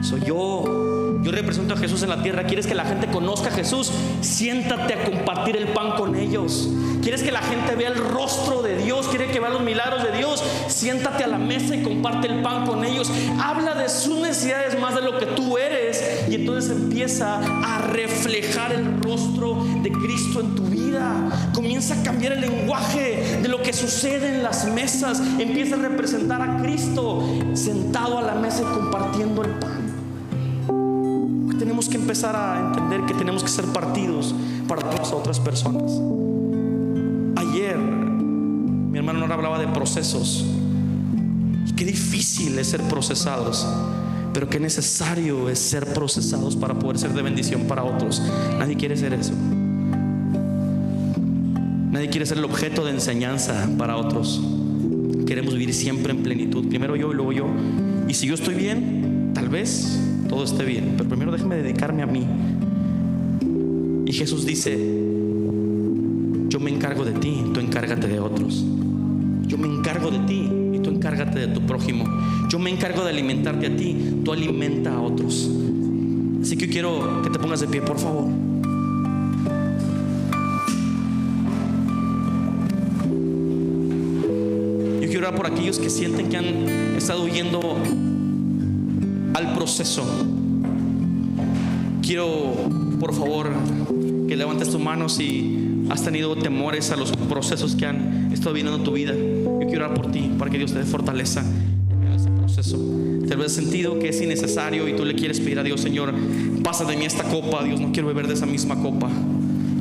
soy 0.00 0.22
yo. 0.26 0.95
Yo 1.26 1.32
represento 1.32 1.74
a 1.74 1.76
Jesús 1.76 2.04
en 2.04 2.10
la 2.10 2.22
tierra. 2.22 2.44
¿Quieres 2.44 2.68
que 2.68 2.74
la 2.76 2.84
gente 2.84 3.08
conozca 3.08 3.48
a 3.48 3.50
Jesús? 3.50 3.90
Siéntate 4.20 4.94
a 4.94 5.04
compartir 5.04 5.56
el 5.56 5.66
pan 5.66 5.96
con 5.96 6.14
ellos. 6.14 6.70
¿Quieres 7.02 7.24
que 7.24 7.32
la 7.32 7.42
gente 7.42 7.74
vea 7.74 7.88
el 7.88 7.96
rostro 7.96 8.62
de 8.62 8.76
Dios? 8.76 9.08
¿Quiere 9.08 9.26
que 9.32 9.40
vea 9.40 9.50
los 9.50 9.62
milagros 9.62 10.04
de 10.04 10.16
Dios? 10.16 10.40
Siéntate 10.68 11.24
a 11.24 11.26
la 11.26 11.38
mesa 11.38 11.74
y 11.74 11.82
comparte 11.82 12.28
el 12.28 12.42
pan 12.42 12.64
con 12.64 12.84
ellos. 12.84 13.10
Habla 13.42 13.74
de 13.74 13.88
sus 13.88 14.20
necesidades 14.20 14.78
más 14.78 14.94
de 14.94 15.02
lo 15.02 15.18
que 15.18 15.26
tú 15.26 15.58
eres. 15.58 16.28
Y 16.30 16.36
entonces 16.36 16.70
empieza 16.70 17.40
a 17.40 17.78
reflejar 17.88 18.72
el 18.72 19.02
rostro 19.02 19.64
de 19.82 19.90
Cristo 19.90 20.38
en 20.38 20.54
tu 20.54 20.62
vida. 20.66 21.50
Comienza 21.52 22.00
a 22.00 22.04
cambiar 22.04 22.34
el 22.34 22.42
lenguaje 22.42 23.40
de 23.42 23.48
lo 23.48 23.60
que 23.62 23.72
sucede 23.72 24.28
en 24.28 24.44
las 24.44 24.64
mesas. 24.66 25.20
Empieza 25.40 25.74
a 25.74 25.78
representar 25.78 26.40
a 26.40 26.62
Cristo 26.62 27.28
sentado 27.54 28.16
a 28.16 28.22
la 28.22 28.36
mesa 28.36 28.62
y 28.62 28.72
compartiendo 28.72 29.42
el 29.42 29.50
pan 29.58 29.85
tenemos 31.66 31.88
que 31.88 31.96
empezar 31.96 32.36
a 32.36 32.68
entender 32.68 33.00
que 33.06 33.14
tenemos 33.14 33.42
que 33.42 33.48
ser 33.48 33.64
partidos 33.64 34.32
para 34.68 34.88
todas 34.88 35.12
otras 35.12 35.40
personas. 35.40 36.00
Ayer 37.34 37.76
mi 37.76 38.96
hermano 38.96 39.18
Nora 39.18 39.34
hablaba 39.34 39.58
de 39.58 39.66
procesos. 39.66 40.46
Qué 41.76 41.84
difícil 41.84 42.56
es 42.60 42.68
ser 42.68 42.82
procesados, 42.82 43.66
pero 44.32 44.48
qué 44.48 44.60
necesario 44.60 45.50
es 45.50 45.58
ser 45.58 45.92
procesados 45.92 46.54
para 46.54 46.78
poder 46.78 47.00
ser 47.00 47.12
de 47.14 47.22
bendición 47.22 47.62
para 47.62 47.82
otros. 47.82 48.22
Nadie 48.60 48.76
quiere 48.76 48.96
ser 48.96 49.12
eso. 49.12 49.32
Nadie 51.90 52.10
quiere 52.10 52.26
ser 52.26 52.38
el 52.38 52.44
objeto 52.44 52.84
de 52.84 52.92
enseñanza 52.92 53.68
para 53.76 53.96
otros. 53.96 54.40
Queremos 55.26 55.54
vivir 55.54 55.74
siempre 55.74 56.12
en 56.12 56.22
plenitud. 56.22 56.68
Primero 56.68 56.94
yo 56.94 57.10
y 57.10 57.14
luego 57.16 57.32
yo. 57.32 57.46
Y 58.06 58.14
si 58.14 58.28
yo 58.28 58.34
estoy 58.34 58.54
bien, 58.54 59.32
tal 59.34 59.48
vez 59.48 59.98
todo 60.28 60.44
esté 60.44 60.64
bien, 60.64 60.94
pero 60.96 61.08
primero 61.08 61.32
déjame 61.32 61.56
dedicarme 61.56 62.02
a 62.02 62.06
mí. 62.06 62.26
Y 64.06 64.12
Jesús 64.12 64.46
dice, 64.46 64.76
yo 66.48 66.60
me 66.60 66.70
encargo 66.70 67.04
de 67.04 67.12
ti, 67.12 67.42
tú 67.52 67.60
encárgate 67.60 68.06
de 68.06 68.20
otros. 68.20 68.64
Yo 69.46 69.58
me 69.58 69.66
encargo 69.66 70.10
de 70.10 70.18
ti 70.20 70.48
y 70.74 70.78
tú 70.80 70.90
encárgate 70.90 71.38
de 71.38 71.48
tu 71.48 71.60
prójimo. 71.62 72.04
Yo 72.48 72.58
me 72.58 72.70
encargo 72.70 73.04
de 73.04 73.10
alimentarte 73.10 73.66
a 73.66 73.76
ti, 73.76 74.20
tú 74.24 74.32
alimenta 74.32 74.94
a 74.94 75.00
otros. 75.00 75.50
Así 76.42 76.56
que 76.56 76.66
yo 76.66 76.72
quiero 76.72 77.22
que 77.22 77.30
te 77.30 77.38
pongas 77.38 77.60
de 77.60 77.66
pie, 77.66 77.82
por 77.82 77.98
favor. 77.98 78.28
Yo 85.00 85.08
quiero 85.08 85.18
orar 85.18 85.34
por 85.34 85.46
aquellos 85.46 85.78
que 85.78 85.90
sienten 85.90 86.28
que 86.28 86.36
han 86.36 86.68
estado 86.96 87.24
huyendo 87.24 87.76
al 89.36 89.52
proceso. 89.52 90.02
Quiero, 92.00 92.54
por 92.98 93.14
favor, 93.14 93.50
que 94.26 94.34
levantes 94.34 94.70
tus 94.70 94.80
manos 94.80 95.16
si 95.16 95.84
has 95.90 96.02
tenido 96.02 96.36
temores 96.36 96.90
a 96.90 96.96
los 96.96 97.12
procesos 97.12 97.76
que 97.76 97.84
han 97.84 98.32
estado 98.32 98.54
viviendo 98.54 98.78
en 98.78 98.84
tu 98.84 98.92
vida. 98.92 99.12
Yo 99.12 99.66
quiero 99.66 99.84
orar 99.84 99.94
por 99.94 100.10
ti 100.10 100.32
para 100.38 100.50
que 100.50 100.56
Dios 100.56 100.72
te 100.72 100.78
dé 100.78 100.86
fortaleza 100.86 101.44
en 101.90 102.12
ese 102.14 102.30
proceso. 102.30 102.78
Tal 103.28 103.36
vez 103.36 103.52
sentido 103.52 103.98
que 103.98 104.08
es 104.08 104.22
innecesario 104.22 104.88
y 104.88 104.96
tú 104.96 105.04
le 105.04 105.14
quieres 105.14 105.38
pedir 105.40 105.58
a 105.58 105.62
Dios, 105.62 105.82
Señor, 105.82 106.14
pasa 106.62 106.86
de 106.86 106.96
mí 106.96 107.04
esta 107.04 107.24
copa, 107.24 107.62
Dios, 107.62 107.78
no 107.78 107.92
quiero 107.92 108.08
beber 108.08 108.28
de 108.28 108.34
esa 108.34 108.46
misma 108.46 108.80
copa. 108.80 109.10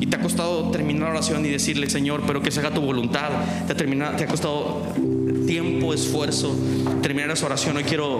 Y 0.01 0.07
te 0.07 0.17
ha 0.17 0.19
costado 0.19 0.69
terminar 0.71 1.03
la 1.03 1.09
oración 1.11 1.45
y 1.45 1.49
decirle, 1.49 1.89
Señor, 1.89 2.23
pero 2.27 2.41
que 2.41 2.51
se 2.51 2.59
haga 2.59 2.73
tu 2.73 2.81
voluntad. 2.81 3.29
Te 3.67 3.71
ha, 3.71 4.17
te 4.17 4.23
ha 4.25 4.27
costado 4.27 4.81
tiempo, 5.47 5.93
esfuerzo 5.93 6.53
terminar 7.01 7.31
esa 7.31 7.45
oración. 7.45 7.77
Hoy 7.77 7.83
quiero 7.83 8.19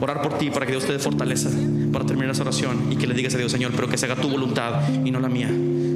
orar 0.00 0.22
por 0.22 0.38
ti 0.38 0.50
para 0.50 0.66
que 0.66 0.72
Dios 0.72 0.86
te 0.86 0.92
dé 0.92 0.98
fortaleza 0.98 1.50
para 1.92 2.06
terminar 2.06 2.32
esa 2.32 2.42
oración 2.42 2.90
y 2.90 2.96
que 2.96 3.06
le 3.06 3.14
digas 3.14 3.34
a 3.34 3.38
Dios, 3.38 3.52
Señor, 3.52 3.72
pero 3.74 3.88
que 3.88 3.98
se 3.98 4.06
haga 4.06 4.16
tu 4.16 4.28
voluntad 4.28 4.82
y 5.04 5.10
no 5.10 5.20
la 5.20 5.28
mía. 5.28 5.50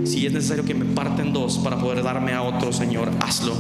Si 0.05 0.27
es 0.27 0.33
necesario 0.33 0.65
que 0.65 0.75
me 0.75 0.85
parten 0.85 1.33
dos 1.33 1.59
para 1.59 1.79
poder 1.79 2.03
darme 2.03 2.33
a 2.33 2.43
otro, 2.43 2.73
Señor, 2.73 3.11
hazlo. 3.21 3.55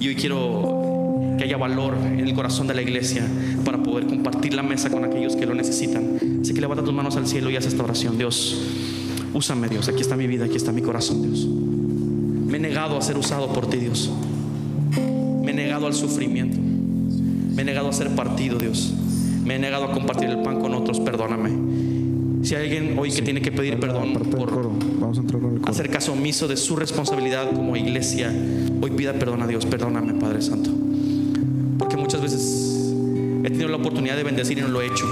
Y 0.00 0.08
hoy 0.08 0.16
quiero 0.16 1.36
que 1.38 1.44
haya 1.44 1.56
valor 1.56 1.96
en 2.04 2.20
el 2.20 2.34
corazón 2.34 2.66
de 2.66 2.74
la 2.74 2.82
iglesia 2.82 3.26
para 3.64 3.82
poder 3.82 4.06
compartir 4.06 4.54
la 4.54 4.62
mesa 4.62 4.90
con 4.90 5.04
aquellos 5.04 5.36
que 5.36 5.46
lo 5.46 5.54
necesitan. 5.54 6.40
Así 6.42 6.52
que 6.52 6.60
levanta 6.60 6.82
tus 6.82 6.94
manos 6.94 7.16
al 7.16 7.26
cielo 7.26 7.50
y 7.50 7.56
haz 7.56 7.66
esta 7.66 7.82
oración. 7.84 8.18
Dios, 8.18 8.56
úsame, 9.32 9.68
Dios. 9.68 9.88
Aquí 9.88 10.00
está 10.00 10.16
mi 10.16 10.26
vida, 10.26 10.46
aquí 10.46 10.56
está 10.56 10.72
mi 10.72 10.82
corazón, 10.82 11.22
Dios. 11.22 11.46
Me 11.46 12.56
he 12.56 12.60
negado 12.60 12.96
a 12.96 13.02
ser 13.02 13.16
usado 13.16 13.52
por 13.52 13.68
ti, 13.68 13.76
Dios. 13.76 14.10
Me 15.42 15.52
he 15.52 15.54
negado 15.54 15.86
al 15.86 15.94
sufrimiento. 15.94 16.58
Me 17.54 17.62
he 17.62 17.64
negado 17.64 17.88
a 17.88 17.92
ser 17.92 18.08
partido, 18.10 18.58
Dios 18.58 18.94
me 19.44 19.56
he 19.56 19.58
negado 19.58 19.84
a 19.84 19.92
compartir 19.92 20.28
el 20.30 20.42
pan 20.42 20.60
con 20.60 20.74
otros, 20.74 21.00
perdóname. 21.00 21.50
Si 22.44 22.54
hay 22.54 22.64
alguien 22.64 22.98
hoy 22.98 23.10
que 23.10 23.22
tiene 23.22 23.40
que 23.40 23.52
pedir 23.52 23.78
perdón 23.80 24.12
por 24.12 25.68
hacer 25.68 25.90
caso 25.90 26.12
omiso 26.12 26.46
de 26.46 26.56
su 26.56 26.76
responsabilidad 26.76 27.50
como 27.52 27.76
iglesia, 27.76 28.32
hoy 28.80 28.90
pida 28.90 29.14
perdón 29.14 29.42
a 29.42 29.46
Dios, 29.46 29.64
perdóname 29.64 30.14
Padre 30.14 30.42
Santo. 30.42 30.70
Porque 31.78 31.96
muchas 31.96 32.20
veces 32.20 32.74
He 33.44 33.50
tenido 33.50 33.68
la 33.68 33.76
oportunidad 33.76 34.16
de 34.16 34.22
bendecir 34.22 34.56
y 34.56 34.62
no 34.62 34.68
lo 34.68 34.80
he 34.80 34.86
hecho. 34.86 35.04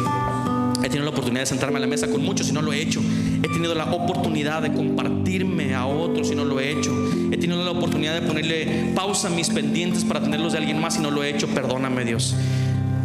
He 0.83 0.89
tenido 0.89 1.05
la 1.05 1.11
oportunidad 1.11 1.43
de 1.43 1.47
sentarme 1.47 1.76
a 1.76 1.80
la 1.80 1.87
mesa 1.87 2.09
con 2.09 2.22
muchos 2.22 2.49
y 2.49 2.53
no 2.53 2.62
lo 2.62 2.72
he 2.72 2.80
hecho. 2.80 3.03
He 3.43 3.49
tenido 3.49 3.74
la 3.74 3.93
oportunidad 3.93 4.62
de 4.62 4.72
compartirme 4.72 5.74
a 5.74 5.85
otros 5.85 6.33
y 6.33 6.35
no 6.35 6.47
lo 6.47 6.59
he 6.59 6.70
hecho. 6.70 6.91
He 7.30 7.37
tenido 7.37 7.62
la 7.62 7.72
oportunidad 7.72 8.14
de 8.18 8.26
ponerle 8.26 8.91
pausa 8.95 9.28
a 9.28 9.30
mis 9.30 9.51
pendientes 9.51 10.03
para 10.03 10.22
tenerlos 10.22 10.53
de 10.55 10.61
alguien 10.61 10.80
más 10.80 10.97
y 10.97 11.01
no 11.03 11.11
lo 11.11 11.22
he 11.22 11.28
hecho. 11.28 11.47
Perdóname 11.49 12.07
Dios. 12.07 12.35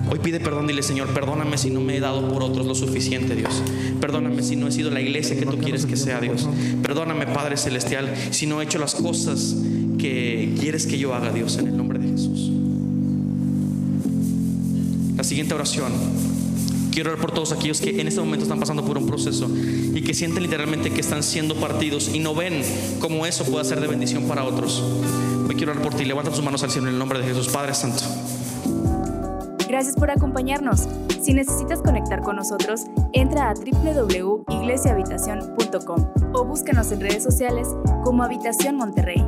Hoy 0.09 0.19
pide 0.19 0.39
perdón, 0.39 0.67
dile 0.67 0.83
Señor, 0.83 1.09
perdóname 1.09 1.57
si 1.57 1.69
no 1.69 1.81
me 1.81 1.97
he 1.97 1.99
dado 1.99 2.27
por 2.29 2.43
otros 2.43 2.65
lo 2.65 2.75
suficiente, 2.75 3.35
Dios. 3.35 3.61
Perdóname 3.99 4.41
si 4.41 4.55
no 4.55 4.67
he 4.67 4.71
sido 4.71 4.89
la 4.89 5.01
iglesia 5.01 5.37
que 5.37 5.45
tú 5.45 5.57
quieres 5.57 5.85
que 5.85 5.97
sea, 5.97 6.21
Dios. 6.21 6.47
Perdóname, 6.81 7.27
Padre 7.27 7.57
Celestial, 7.57 8.13
si 8.31 8.45
no 8.45 8.61
he 8.61 8.65
hecho 8.65 8.79
las 8.79 8.95
cosas 8.95 9.55
que 9.97 10.55
quieres 10.59 10.85
que 10.85 10.97
yo 10.97 11.13
haga, 11.13 11.31
Dios, 11.31 11.57
en 11.57 11.67
el 11.67 11.77
nombre 11.77 11.99
de 11.99 12.09
Jesús. 12.09 12.51
La 15.17 15.23
siguiente 15.23 15.53
oración. 15.53 15.91
Quiero 16.91 17.11
orar 17.11 17.21
por 17.21 17.31
todos 17.31 17.51
aquellos 17.51 17.79
que 17.79 18.01
en 18.01 18.07
este 18.07 18.19
momento 18.19 18.43
están 18.43 18.59
pasando 18.59 18.83
por 18.83 18.97
un 18.97 19.05
proceso 19.05 19.47
y 19.93 20.01
que 20.01 20.15
sienten 20.15 20.41
literalmente 20.41 20.89
que 20.89 21.01
están 21.01 21.21
siendo 21.21 21.53
partidos 21.55 22.09
y 22.11 22.17
no 22.17 22.33
ven 22.33 22.63
cómo 22.99 23.27
eso 23.27 23.43
puede 23.45 23.65
ser 23.65 23.81
de 23.81 23.87
bendición 23.87 24.23
para 24.23 24.43
otros. 24.43 24.81
Hoy 25.47 25.55
quiero 25.55 25.73
orar 25.73 25.83
por 25.83 25.93
ti. 25.93 26.05
Levanta 26.05 26.31
tus 26.31 26.43
manos 26.43 26.63
al 26.63 26.71
cielo 26.71 26.87
en 26.87 26.93
el 26.93 26.99
nombre 26.99 27.19
de 27.19 27.25
Jesús, 27.25 27.49
Padre 27.49 27.75
Santo. 27.75 28.03
Gracias 29.77 29.95
por 29.95 30.09
acompañarnos. 30.09 30.87
Si 31.21 31.35
necesitas 31.35 31.83
conectar 31.83 32.21
con 32.21 32.37
nosotros, 32.37 32.87
entra 33.13 33.51
a 33.51 33.53
www.iglesiahabitacion.com 33.53 36.13
o 36.33 36.45
búscanos 36.45 36.91
en 36.91 37.01
redes 37.01 37.21
sociales 37.21 37.67
como 38.03 38.23
Habitación 38.23 38.75
Monterrey. 38.75 39.23